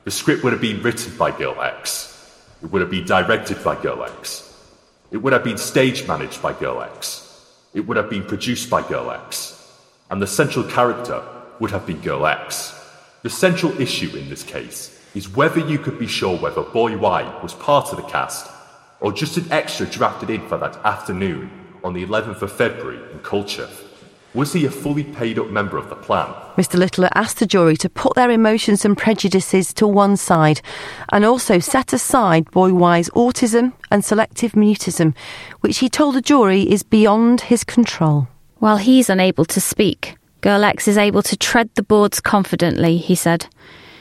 The 0.05 0.13
script 0.13 0.45
would 0.45 0.53
have 0.53 0.63
been 0.63 0.81
written 0.81 1.17
by 1.17 1.37
Girl 1.37 1.61
X. 1.61 2.47
It 2.63 2.71
would 2.71 2.83
have 2.83 2.91
been 2.91 3.05
directed 3.05 3.65
by 3.65 3.75
Girl 3.83 4.05
X. 4.05 4.57
It 5.11 5.17
would 5.17 5.33
have 5.33 5.43
been 5.43 5.59
stage 5.59 6.07
managed 6.07 6.41
by 6.41 6.53
Girl 6.53 6.81
X. 6.81 7.51
It 7.75 7.81
would 7.81 7.97
have 7.97 8.09
been 8.09 8.27
produced 8.27 8.71
by 8.71 8.87
Girl 8.87 9.11
X. 9.11 9.77
And 10.09 10.23
the 10.23 10.29
central 10.29 10.65
character 10.65 11.21
would 11.59 11.73
have 11.73 11.85
been 11.85 12.01
Girl 12.01 12.29
X. 12.29 12.83
The 13.25 13.31
central 13.31 13.81
issue 13.81 14.15
in 14.19 14.29
this 14.29 14.43
case 14.43 15.01
is 15.15 15.35
whether 15.35 15.59
you 15.59 15.79
could 15.79 15.99
be 15.99 16.07
sure 16.07 16.37
whether 16.37 16.61
Boy 16.61 16.95
Y 16.99 17.41
was 17.43 17.55
part 17.55 17.91
of 17.91 17.97
the 17.97 18.03
cast 18.03 18.51
or 19.01 19.13
just 19.13 19.39
an 19.39 19.51
extra 19.51 19.87
drafted 19.87 20.29
in 20.29 20.47
for 20.47 20.59
that 20.59 20.77
afternoon 20.85 21.51
on 21.83 21.95
the 21.95 22.05
11th 22.05 22.43
of 22.43 22.53
February 22.53 22.99
in 23.13 23.19
Culcheth. 23.21 23.83
Was 24.35 24.53
he 24.53 24.67
a 24.67 24.71
fully 24.71 25.05
paid 25.05 25.39
up 25.39 25.49
member 25.49 25.79
of 25.79 25.89
the 25.89 25.95
plan? 25.95 26.27
Mr. 26.59 26.79
Littler 26.79 27.09
asked 27.15 27.39
the 27.39 27.47
jury 27.47 27.79
to 27.79 27.89
put 27.89 28.15
their 28.15 28.31
emotions 28.31 28.85
and 28.85 28.95
prejudices 28.95 29.73
to 29.73 29.87
one 29.89 30.19
side 30.19 30.61
and 31.11 31.25
also 31.25 31.59
set 31.59 31.95
aside 31.95 32.51
Boy 32.51 32.75
Y's 32.75 33.09
autism 33.15 33.73
and 33.91 34.05
selective 34.05 34.53
mutism, 34.53 35.17
which 35.63 35.79
he 35.79 35.89
told 35.89 36.15
the 36.15 36.21
jury 36.21 36.71
is 36.71 36.83
beyond 36.83 37.41
his 37.41 37.65
control. 37.65 38.29
While 38.59 38.77
he's 38.77 39.09
unable 39.09 39.47
to 39.47 39.63
speak, 39.63 40.17
Girl 40.45 40.63
X 40.63 40.87
is 40.89 40.99
able 40.99 41.23
to 41.23 41.39
tread 41.39 41.71
the 41.75 41.83
boards 41.83 42.21
confidently, 42.21 42.99
he 42.99 43.15
said. 43.15 43.47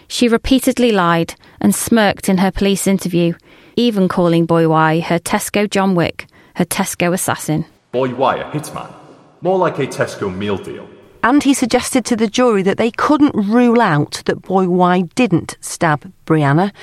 She 0.10 0.28
repeatedly 0.28 0.92
lied 0.92 1.36
and 1.62 1.74
smirked 1.74 2.28
in 2.28 2.40
her 2.40 2.52
police 2.52 2.86
interview, 2.86 3.36
even 3.78 4.10
calling 4.10 4.46
Boy 4.46 4.68
Y 4.68 5.00
her 5.00 5.20
Tesco 5.20 5.70
John 5.70 5.96
Wick, 5.96 6.28
her 6.56 6.66
Tesco 6.66 7.14
assassin. 7.14 7.64
Boy 7.94 8.14
Y 8.14 8.36
a 8.36 8.52
hitman? 8.52 8.94
More 9.40 9.58
like 9.58 9.80
a 9.80 9.88
Tesco 9.88 10.36
meal 10.36 10.58
deal. 10.58 10.86
And 11.24 11.42
he 11.44 11.54
suggested 11.54 12.04
to 12.08 12.18
the 12.18 12.28
jury 12.28 12.62
that 12.64 12.78
they 12.78 12.92
couldn't 12.92 13.36
rule 13.36 13.80
out 13.80 14.22
that 14.26 14.42
Boy 14.42 14.68
Y 14.68 15.04
didn't 15.16 15.56
stab 15.62 16.12
Brianna. 16.26 16.74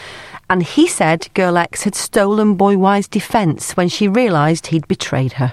And 0.48 0.62
he 0.62 0.86
said 0.86 1.28
Girl 1.34 1.58
X 1.58 1.82
had 1.82 1.94
stolen 1.94 2.54
Boy 2.54 2.78
Y's 2.78 3.08
defence 3.08 3.76
when 3.76 3.90
she 3.90 4.08
realised 4.08 4.68
he'd 4.68 4.88
betrayed 4.88 5.34
her. 5.34 5.52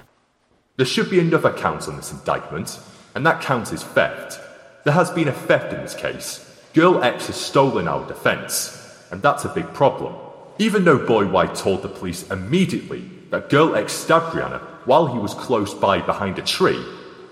There 0.77 0.85
should 0.85 1.09
be 1.09 1.19
another 1.19 1.51
count 1.51 1.89
on 1.89 1.97
this 1.97 2.13
indictment 2.13 2.79
and 3.17 3.25
that 3.25 3.41
counts 3.41 3.73
as 3.73 3.83
theft. 3.83 4.39
There 4.83 4.93
has 4.93 5.09
been 5.09 5.27
a 5.27 5.31
theft 5.31 5.73
in 5.73 5.81
this 5.81 5.95
case. 5.95 6.47
Girl 6.75 7.03
X 7.03 7.25
has 7.25 7.35
stolen 7.35 7.87
our 7.87 8.07
defence, 8.07 9.03
and 9.09 9.23
that's 9.23 9.43
a 9.43 9.49
big 9.49 9.73
problem. 9.73 10.13
Even 10.59 10.85
though 10.85 11.03
Boy 11.03 11.25
Y 11.25 11.47
told 11.47 11.81
the 11.81 11.89
police 11.89 12.29
immediately 12.29 13.09
that 13.31 13.49
Girl 13.49 13.75
X 13.75 13.91
stabbed 13.91 14.35
Brianna 14.35 14.59
while 14.85 15.07
he 15.07 15.17
was 15.17 15.33
close 15.33 15.73
by 15.73 15.99
behind 15.99 16.37
a 16.37 16.43
tree, 16.43 16.79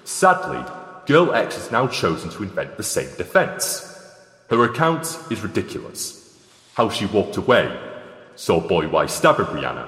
sadly, 0.05 0.65
Girl 1.05 1.35
X 1.35 1.55
has 1.55 1.71
now 1.71 1.87
chosen 1.87 2.31
to 2.31 2.41
invent 2.41 2.77
the 2.77 2.83
same 2.83 3.15
defence. 3.15 3.85
Her 4.49 4.63
account 4.63 5.19
is 5.29 5.43
ridiculous. 5.43 6.35
How 6.73 6.89
she 6.89 7.05
walked 7.05 7.37
away, 7.37 7.79
saw 8.35 8.59
Boy 8.59 8.87
Y 8.87 9.05
stab 9.05 9.35
Brianna, 9.35 9.87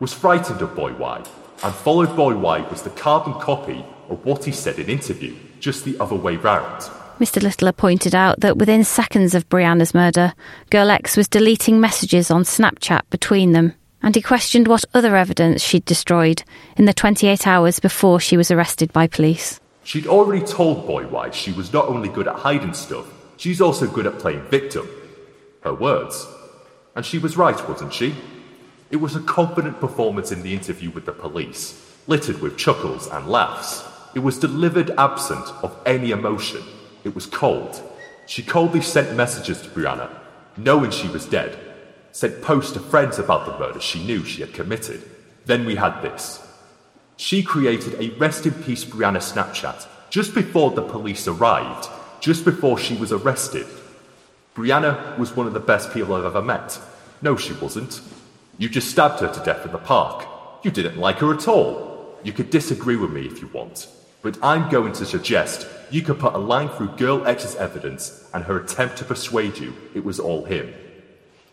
was 0.00 0.14
frightened 0.14 0.62
of 0.62 0.74
Boy 0.74 0.94
Y, 0.94 1.22
and 1.62 1.74
followed 1.74 2.16
Boy 2.16 2.34
Y 2.34 2.60
was 2.70 2.80
the 2.80 2.88
carbon 2.88 3.34
copy 3.34 3.84
of 4.08 4.24
what 4.24 4.44
he 4.44 4.52
said 4.52 4.78
in 4.78 4.88
interview, 4.88 5.34
just 5.60 5.84
the 5.84 5.98
other 5.98 6.16
way 6.16 6.36
round. 6.36 6.82
Mr. 7.18 7.40
Littler 7.40 7.72
pointed 7.72 8.14
out 8.14 8.40
that 8.40 8.56
within 8.56 8.82
seconds 8.82 9.34
of 9.34 9.48
Brianna's 9.48 9.94
murder, 9.94 10.34
Girl 10.70 10.90
X 10.90 11.16
was 11.16 11.28
deleting 11.28 11.80
messages 11.80 12.30
on 12.30 12.42
Snapchat 12.42 13.02
between 13.10 13.52
them, 13.52 13.74
and 14.02 14.14
he 14.14 14.20
questioned 14.20 14.66
what 14.66 14.84
other 14.92 15.14
evidence 15.14 15.62
she'd 15.62 15.84
destroyed 15.84 16.42
in 16.76 16.86
the 16.86 16.92
28 16.92 17.46
hours 17.46 17.78
before 17.78 18.18
she 18.18 18.36
was 18.36 18.50
arrested 18.50 18.92
by 18.92 19.06
police. 19.06 19.60
She'd 19.84 20.08
already 20.08 20.44
told 20.44 20.86
Boy 20.86 21.06
Y 21.06 21.30
she 21.30 21.52
was 21.52 21.72
not 21.72 21.86
only 21.86 22.08
good 22.08 22.26
at 22.26 22.34
hiding 22.34 22.74
stuff, 22.74 23.06
she's 23.36 23.60
also 23.60 23.86
good 23.86 24.06
at 24.06 24.18
playing 24.18 24.42
victim. 24.48 24.88
Her 25.60 25.74
words. 25.74 26.26
And 26.96 27.06
she 27.06 27.18
was 27.18 27.36
right, 27.36 27.68
wasn't 27.68 27.94
she? 27.94 28.14
It 28.90 28.96
was 28.96 29.14
a 29.14 29.20
confident 29.20 29.80
performance 29.80 30.32
in 30.32 30.42
the 30.42 30.52
interview 30.52 30.90
with 30.90 31.06
the 31.06 31.12
police, 31.12 31.80
littered 32.06 32.40
with 32.40 32.56
chuckles 32.56 33.06
and 33.08 33.28
laughs. 33.28 33.84
It 34.14 34.22
was 34.22 34.38
delivered 34.38 34.92
absent 34.96 35.44
of 35.62 35.76
any 35.84 36.12
emotion. 36.12 36.62
It 37.02 37.14
was 37.14 37.26
cold. 37.26 37.82
She 38.26 38.42
coldly 38.42 38.80
sent 38.80 39.16
messages 39.16 39.60
to 39.62 39.68
Brianna, 39.68 40.08
knowing 40.56 40.90
she 40.90 41.08
was 41.08 41.26
dead, 41.26 41.58
sent 42.12 42.42
posts 42.42 42.72
to 42.72 42.80
friends 42.80 43.18
about 43.18 43.44
the 43.44 43.58
murder 43.58 43.80
she 43.80 44.04
knew 44.04 44.24
she 44.24 44.40
had 44.40 44.54
committed. 44.54 45.02
Then 45.46 45.66
we 45.66 45.74
had 45.74 46.00
this. 46.00 46.40
She 47.16 47.42
created 47.42 48.00
a 48.00 48.16
rest 48.16 48.46
in 48.46 48.54
peace 48.54 48.84
Brianna 48.84 49.18
Snapchat 49.18 49.86
just 50.10 50.32
before 50.32 50.70
the 50.70 50.82
police 50.82 51.26
arrived, 51.26 51.88
just 52.20 52.44
before 52.44 52.78
she 52.78 52.94
was 52.96 53.12
arrested. 53.12 53.66
Brianna 54.54 55.18
was 55.18 55.34
one 55.34 55.48
of 55.48 55.54
the 55.54 55.60
best 55.60 55.92
people 55.92 56.14
I've 56.14 56.24
ever 56.24 56.40
met. 56.40 56.78
No, 57.20 57.36
she 57.36 57.52
wasn't. 57.54 58.00
You 58.58 58.68
just 58.68 58.90
stabbed 58.90 59.20
her 59.20 59.32
to 59.32 59.44
death 59.44 59.66
in 59.66 59.72
the 59.72 59.78
park. 59.78 60.26
You 60.62 60.70
didn't 60.70 60.98
like 60.98 61.18
her 61.18 61.34
at 61.34 61.48
all. 61.48 62.16
You 62.22 62.32
could 62.32 62.50
disagree 62.50 62.96
with 62.96 63.10
me 63.10 63.26
if 63.26 63.42
you 63.42 63.48
want. 63.48 63.88
But 64.24 64.38
I'm 64.42 64.70
going 64.70 64.94
to 64.94 65.04
suggest 65.04 65.68
you 65.90 66.00
could 66.00 66.18
put 66.18 66.32
a 66.32 66.38
line 66.38 66.70
through 66.70 66.96
Girl 66.96 67.26
X's 67.26 67.56
evidence 67.56 68.26
and 68.32 68.42
her 68.42 68.58
attempt 68.58 68.96
to 68.96 69.04
persuade 69.04 69.58
you 69.58 69.74
it 69.94 70.02
was 70.02 70.18
all 70.18 70.46
him. 70.46 70.72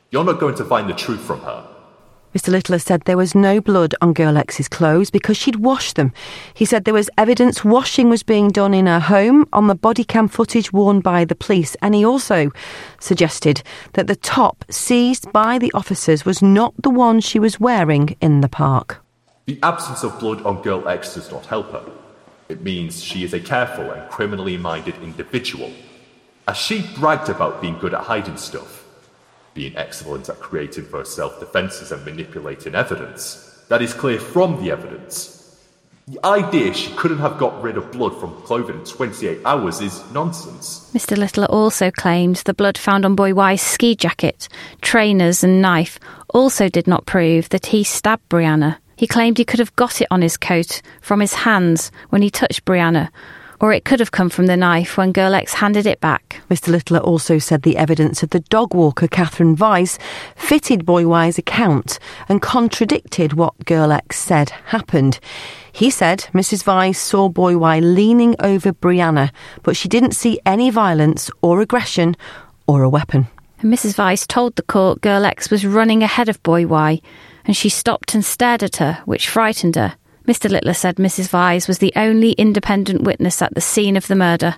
You're 0.10 0.24
not 0.24 0.40
going 0.40 0.56
to 0.56 0.64
find 0.64 0.90
the 0.90 0.94
truth 0.94 1.20
from 1.20 1.42
her. 1.42 1.68
Mr. 2.34 2.48
Littler 2.48 2.80
said 2.80 3.02
there 3.02 3.18
was 3.18 3.36
no 3.36 3.60
blood 3.60 3.94
on 4.02 4.14
Girl 4.14 4.38
X's 4.38 4.70
clothes 4.70 5.12
because 5.12 5.36
she'd 5.36 5.58
washed 5.58 5.98
them. 5.98 6.14
He 6.54 6.64
said 6.64 6.86
there 6.86 6.94
was 6.94 7.10
evidence 7.18 7.66
washing 7.66 8.10
was 8.10 8.24
being 8.24 8.48
done 8.48 8.74
in 8.74 8.88
her 8.88 9.02
home 9.02 9.50
on 9.52 9.68
the 9.68 9.76
body 9.76 10.06
cam 10.06 10.30
footage 10.30 10.72
worn 10.72 11.02
by 11.02 11.26
the 11.26 11.36
police, 11.36 11.76
and 11.82 11.94
he 11.94 12.06
also 12.06 12.52
suggested 13.02 13.64
that 13.96 14.08
the 14.08 14.16
top 14.16 14.64
seized 14.70 15.30
by 15.34 15.60
the 15.60 15.74
officers 15.74 16.24
was 16.24 16.42
not 16.42 16.74
the 16.82 16.90
one 16.90 17.20
she 17.20 17.38
was 17.38 17.60
wearing 17.60 18.16
in 18.22 18.40
the 18.40 18.48
park. 18.48 19.04
The 19.46 19.60
absence 19.62 20.06
of 20.06 20.18
blood 20.22 20.42
on 20.44 20.62
Girl 20.62 20.88
X 20.88 21.16
does 21.16 21.30
not 21.30 21.46
help 21.48 21.70
her. 21.74 21.84
It 22.52 22.64
means 22.64 23.02
she 23.02 23.24
is 23.24 23.34
a 23.34 23.40
careful 23.40 23.90
and 23.92 24.12
criminally 24.12 24.58
minded 24.58 24.96
individual. 25.02 25.72
As 26.50 26.58
she 26.58 26.86
bragged 26.98 27.30
about 27.30 27.62
being 27.62 27.78
good 27.78 27.94
at 27.94 28.02
hiding 28.02 28.36
stuff, 28.36 28.86
being 29.54 29.78
excellent 29.78 30.28
at 30.28 30.42
creating 30.42 30.84
for 30.84 30.98
herself 30.98 31.40
defences 31.40 31.94
and 31.94 32.04
manipulating 32.04 32.76
evidence, 32.76 33.64
that 33.70 33.82
is 33.82 33.94
clear 33.94 34.20
from 34.20 34.62
the 34.62 34.70
evidence. 34.70 35.38
The 36.10 36.20
idea 36.26 36.74
she 36.74 36.92
couldn't 36.96 37.20
have 37.20 37.38
got 37.38 37.64
rid 37.64 37.78
of 37.78 37.90
blood 37.94 38.20
from 38.20 38.34
clothing 38.42 38.80
in 38.80 38.86
28 38.86 39.46
hours 39.46 39.80
is 39.80 40.04
nonsense. 40.12 40.92
Mr. 40.94 41.16
Littler 41.18 41.46
also 41.46 41.90
claimed 41.90 42.36
the 42.38 42.54
blood 42.54 42.78
found 42.78 43.06
on 43.06 43.16
Boy 43.16 43.34
Y's 43.34 43.62
ski 43.62 43.96
jacket, 43.96 44.50
trainers, 44.82 45.42
and 45.42 45.62
knife 45.62 46.00
also 46.34 46.68
did 46.68 46.86
not 46.86 47.06
prove 47.06 47.48
that 47.48 47.68
he 47.68 47.86
stabbed 47.86 48.28
Brianna. 48.28 48.81
He 49.02 49.08
claimed 49.08 49.40
he 49.40 49.46
could 49.46 49.58
have 49.58 49.76
got 49.76 50.00
it 50.00 50.08
on 50.12 50.22
his 50.22 50.38
coat 50.38 50.80
from 51.02 51.22
his 51.22 51.34
hands 51.34 51.92
when 52.10 52.22
he 52.22 52.30
touched 52.30 52.66
Brianna, 52.66 53.10
or 53.60 53.74
it 53.74 53.84
could 53.84 54.00
have 54.00 54.12
come 54.12 54.30
from 54.30 54.46
the 54.46 54.56
knife 54.56 54.96
when 54.96 55.12
Girl 55.12 55.34
X 55.34 55.56
handed 55.56 55.88
it 55.88 56.00
back. 56.00 56.40
Mr. 56.52 56.68
Littler 56.68 57.00
also 57.00 57.40
said 57.40 57.64
the 57.64 57.78
evidence 57.78 58.22
of 58.22 58.30
the 58.30 58.42
dog 58.42 58.76
walker 58.76 59.08
Catherine 59.08 59.56
Weiss 59.56 59.98
fitted 60.36 60.86
Boy 60.86 61.08
Y's 61.08 61.40
account 61.40 61.98
and 62.30 62.44
contradicted 62.44 63.34
what 63.34 63.66
Girl 63.66 63.92
X 63.92 64.20
said 64.20 64.52
happened. 64.66 65.20
He 65.72 65.90
said 65.90 66.28
Mrs. 66.32 66.68
Weiss 66.68 67.00
saw 67.00 67.28
Boy 67.28 67.58
Y 67.58 67.80
leaning 67.80 68.36
over 68.40 68.72
Brianna, 68.72 69.32
but 69.64 69.76
she 69.76 69.90
didn't 69.90 70.12
see 70.14 70.40
any 70.46 70.70
violence 70.70 71.32
or 71.42 71.60
aggression 71.60 72.16
or 72.68 72.84
a 72.84 72.90
weapon. 72.90 73.26
And 73.62 73.74
Mrs. 73.74 73.98
Weiss 73.98 74.28
told 74.28 74.58
the 74.58 74.62
court 74.62 75.02
Girl 75.02 75.26
X 75.26 75.50
was 75.50 75.66
running 75.66 76.04
ahead 76.04 76.30
of 76.30 76.44
Boy 76.44 76.68
Y 76.68 77.02
and 77.46 77.56
she 77.56 77.70
stopped 77.70 78.14
and 78.14 78.24
stared 78.24 78.64
at 78.64 78.78
her, 78.78 79.02
which 79.06 79.30
frightened 79.30 79.76
her. 79.76 79.96
Mr. 80.28 80.50
Littler 80.50 80.74
said 80.74 80.98
Mrs. 80.98 81.34
Weiss 81.34 81.68
was 81.68 81.80
the 81.80 81.94
only 81.96 82.34
independent 82.34 83.02
witness 83.02 83.42
at 83.42 83.54
the 83.56 83.62
scene 83.62 83.98
of 83.98 84.08
the 84.08 84.16
murder, 84.16 84.56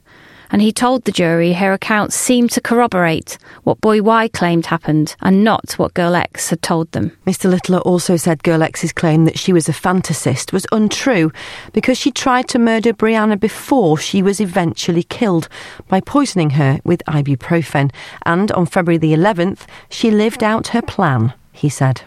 and 0.53 0.61
he 0.61 0.71
told 0.71 1.03
the 1.03 1.11
jury 1.11 1.53
her 1.53 1.73
accounts 1.73 2.15
seemed 2.15 2.51
to 2.51 2.61
corroborate 2.61 3.39
what 3.63 3.81
boy 3.81 4.01
Y 4.01 4.27
claimed 4.27 4.67
happened 4.67 5.15
and 5.21 5.43
not 5.43 5.73
what 5.79 5.95
girl 5.95 6.13
X 6.13 6.51
had 6.51 6.61
told 6.61 6.91
them. 6.91 7.11
Mr. 7.25 7.49
Littler 7.49 7.79
also 7.79 8.17
said 8.17 8.43
girl 8.43 8.61
X's 8.61 8.93
claim 8.93 9.25
that 9.25 9.39
she 9.39 9.51
was 9.51 9.67
a 9.67 9.73
fantasist 9.73 10.53
was 10.53 10.67
untrue 10.71 11.31
because 11.71 11.97
she 11.97 12.11
tried 12.11 12.47
to 12.49 12.59
murder 12.59 12.93
Brianna 12.93 13.39
before 13.39 13.97
she 13.97 14.21
was 14.21 14.39
eventually 14.39 15.03
killed 15.03 15.49
by 15.87 15.99
poisoning 15.99 16.51
her 16.51 16.79
with 16.83 17.01
ibuprofen, 17.07 17.91
and 18.25 18.51
on 18.51 18.67
February 18.67 18.99
the 18.99 19.13
11th, 19.13 19.61
she 19.89 20.11
lived 20.11 20.43
out 20.43 20.67
her 20.67 20.81
plan, 20.83 21.33
he 21.51 21.69
said. 21.69 22.03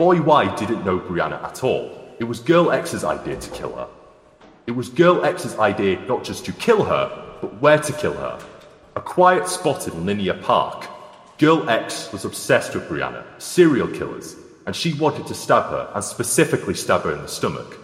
Boy 0.00 0.18
Y 0.22 0.54
didn't 0.56 0.86
know 0.86 0.98
Brianna 0.98 1.44
at 1.44 1.62
all. 1.62 1.94
It 2.18 2.24
was 2.24 2.40
Girl 2.40 2.72
X's 2.72 3.04
idea 3.04 3.36
to 3.36 3.50
kill 3.50 3.76
her. 3.76 3.86
It 4.66 4.70
was 4.70 4.88
Girl 4.88 5.22
X's 5.26 5.58
idea 5.58 6.00
not 6.06 6.24
just 6.24 6.46
to 6.46 6.54
kill 6.54 6.84
her, 6.84 7.36
but 7.42 7.60
where 7.60 7.76
to 7.76 7.92
kill 7.92 8.14
her. 8.14 8.40
A 8.96 9.02
quiet 9.02 9.46
spot 9.46 9.86
in 9.86 10.06
Linear 10.06 10.40
Park. 10.40 10.88
Girl 11.36 11.68
X 11.68 12.10
was 12.12 12.24
obsessed 12.24 12.74
with 12.74 12.88
Brianna, 12.88 13.24
serial 13.36 13.88
killers, 13.88 14.36
and 14.64 14.74
she 14.74 14.94
wanted 14.94 15.26
to 15.26 15.34
stab 15.34 15.64
her, 15.64 15.92
and 15.94 16.02
specifically 16.02 16.72
stab 16.72 17.02
her 17.02 17.12
in 17.12 17.20
the 17.20 17.28
stomach. 17.28 17.76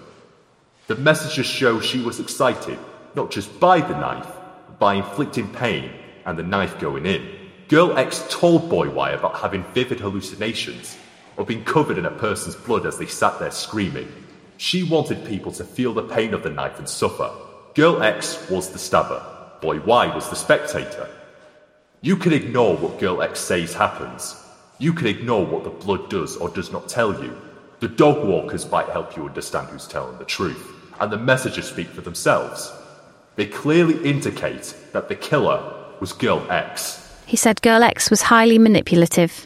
The 0.87 0.97
messages 0.97 1.45
show 1.45 1.81
she 1.81 2.01
was 2.01 2.19
excited, 2.19 2.79
not 3.15 3.31
just 3.31 3.61
by 3.61 3.83
the 3.83 4.01
knife, 4.01 4.33
but 4.69 4.79
by 4.79 4.95
inflicting 4.95 5.53
pain 5.53 5.91
and 6.25 6.39
the 6.39 6.43
knife 6.43 6.79
going 6.79 7.05
in. 7.05 7.29
Girl 7.69 7.95
X 7.99 8.25
told 8.31 8.71
Boy 8.71 8.89
Y 8.89 9.11
about 9.11 9.37
having 9.37 9.65
vivid 9.75 10.01
hallucinations, 10.01 10.97
or 11.37 11.45
being 11.45 11.65
covered 11.65 11.99
in 11.99 12.07
a 12.07 12.11
person's 12.11 12.57
blood 12.57 12.87
as 12.87 12.99
they 12.99 13.07
sat 13.07 13.39
there 13.39 13.51
screaming. 13.51 14.11
She 14.57 14.83
wanted 14.83 15.27
people 15.27 15.53
to 15.53 15.65
feel 15.65 15.93
the 15.93 16.03
pain 16.03 16.33
of 16.35 16.43
the 16.43 16.51
knife 16.51 16.79
and 16.79 16.89
suffer. 16.89 17.31
Girl 17.75 18.03
X 18.03 18.49
was 18.49 18.71
the 18.71 18.79
stabber, 18.79 19.23
Boy 19.61 19.81
Y 19.81 20.15
was 20.15 20.29
the 20.29 20.37
spectator. 20.37 21.09
You 22.01 22.17
can 22.17 22.33
ignore 22.33 22.77
what 22.77 22.99
Girl 22.99 23.23
X 23.23 23.41
says 23.41 23.75
happens. 23.75 24.43
You 24.79 24.93
can 24.93 25.07
ignore 25.07 25.45
what 25.45 25.65
the 25.65 25.71
blood 25.71 26.11
does 26.11 26.37
or 26.37 26.49
does 26.49 26.71
not 26.71 26.89
tell 26.89 27.23
you. 27.23 27.37
The 27.81 27.89
dog 27.89 28.25
walkers 28.27 28.71
might 28.71 28.89
help 28.89 29.17
you 29.17 29.27
understand 29.27 29.69
who's 29.69 29.87
telling 29.87 30.19
the 30.19 30.25
truth, 30.25 30.73
and 31.01 31.13
the 31.13 31.19
messages 31.19 31.67
speak 31.67 31.89
for 31.89 32.01
themselves. 32.01 32.73
They 33.37 33.47
clearly 33.47 34.03
indicate 34.09 34.75
that 34.93 35.09
the 35.09 35.15
killer 35.15 35.75
was 36.01 36.13
Girl 36.13 36.47
X. 36.51 37.15
He 37.27 37.37
said 37.37 37.61
Girl 37.61 37.83
X 37.83 38.09
was 38.09 38.23
highly 38.23 38.59
manipulative. 38.59 39.46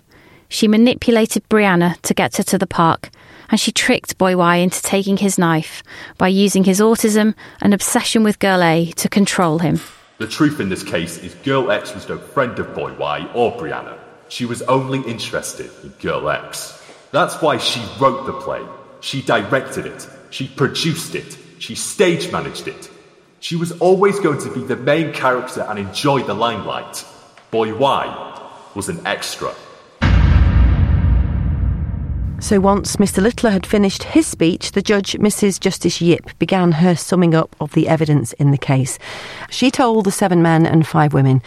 She 0.52 0.66
manipulated 0.66 1.48
Brianna 1.48 1.98
to 2.02 2.12
get 2.12 2.36
her 2.36 2.42
to 2.42 2.58
the 2.58 2.66
park, 2.66 3.10
and 3.50 3.58
she 3.58 3.70
tricked 3.70 4.18
Boy 4.18 4.36
Y 4.36 4.56
into 4.56 4.82
taking 4.82 5.16
his 5.16 5.38
knife 5.38 5.82
by 6.18 6.26
using 6.26 6.64
his 6.64 6.80
autism 6.80 7.34
and 7.62 7.72
obsession 7.72 8.24
with 8.24 8.40
Girl 8.40 8.60
A 8.60 8.90
to 8.96 9.08
control 9.08 9.60
him. 9.60 9.80
The 10.18 10.26
truth 10.26 10.58
in 10.58 10.68
this 10.68 10.82
case 10.82 11.18
is 11.18 11.34
Girl 11.36 11.70
X 11.70 11.94
was 11.94 12.08
no 12.08 12.18
friend 12.18 12.58
of 12.58 12.74
Boy 12.74 12.92
Y 12.94 13.30
or 13.32 13.52
Brianna. 13.52 13.96
She 14.28 14.44
was 14.44 14.60
only 14.62 15.00
interested 15.08 15.70
in 15.84 15.90
Girl 16.00 16.28
X. 16.28 16.76
That's 17.12 17.40
why 17.40 17.58
she 17.58 17.80
wrote 18.00 18.26
the 18.26 18.32
play. 18.32 18.62
She 19.00 19.22
directed 19.22 19.86
it. 19.86 20.06
She 20.30 20.48
produced 20.48 21.14
it. 21.14 21.38
She 21.60 21.76
stage 21.76 22.32
managed 22.32 22.66
it. 22.66 22.90
She 23.38 23.54
was 23.54 23.70
always 23.78 24.18
going 24.18 24.40
to 24.40 24.52
be 24.52 24.64
the 24.64 24.76
main 24.76 25.12
character 25.12 25.60
and 25.62 25.78
enjoy 25.78 26.24
the 26.24 26.34
limelight. 26.34 27.04
Boy 27.52 27.72
Y 27.74 28.04
was 28.74 28.88
an 28.88 29.06
extra. 29.06 29.54
So 32.40 32.58
once 32.58 32.96
Mr. 32.96 33.22
Littler 33.22 33.50
had 33.50 33.66
finished 33.66 34.02
his 34.02 34.26
speech, 34.26 34.72
the 34.72 34.80
judge, 34.80 35.12
Mrs. 35.12 35.60
Justice 35.60 36.00
Yip, 36.00 36.36
began 36.38 36.72
her 36.72 36.96
summing 36.96 37.34
up 37.34 37.54
of 37.60 37.72
the 37.74 37.86
evidence 37.86 38.32
in 38.32 38.50
the 38.50 38.58
case. 38.58 38.98
She 39.50 39.70
told 39.70 40.04
the 40.06 40.10
seven 40.10 40.40
men 40.40 40.64
and 40.64 40.86
five 40.86 41.12
women 41.12 41.42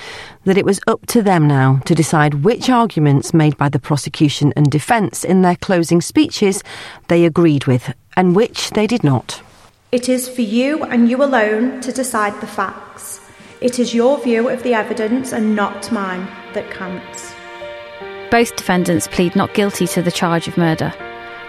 that 0.45 0.57
it 0.57 0.65
was 0.65 0.79
up 0.85 1.05
to 1.07 1.23
them 1.23 1.47
now 1.47 1.79
to 1.85 1.95
decide 1.95 2.45
which 2.45 2.69
arguments 2.69 3.33
made 3.33 3.57
by 3.57 3.69
the 3.69 3.79
prosecution 3.79 4.53
and 4.55 4.69
defence 4.69 5.25
in 5.25 5.41
their 5.41 5.55
closing 5.55 5.99
speeches 5.99 6.63
they 7.07 7.25
agreed 7.25 7.65
with 7.65 7.93
and 8.15 8.35
which 8.35 8.69
they 8.69 8.85
did 8.85 9.03
not. 9.03 9.41
It 9.91 10.07
is 10.07 10.29
for 10.29 10.41
you 10.41 10.83
and 10.83 11.09
you 11.09 11.23
alone 11.23 11.81
to 11.81 11.91
decide 11.91 12.39
the 12.39 12.47
facts. 12.47 13.19
It 13.61 13.79
is 13.79 13.95
your 13.95 14.21
view 14.21 14.47
of 14.47 14.61
the 14.61 14.75
evidence 14.75 15.33
and 15.33 15.55
not 15.55 15.91
mine 15.91 16.27
that 16.53 16.69
counts. 16.69 17.32
Both 18.33 18.55
defendants 18.55 19.07
plead 19.07 19.35
not 19.35 19.53
guilty 19.53 19.85
to 19.85 20.01
the 20.01 20.11
charge 20.11 20.47
of 20.47 20.57
murder. 20.57 20.91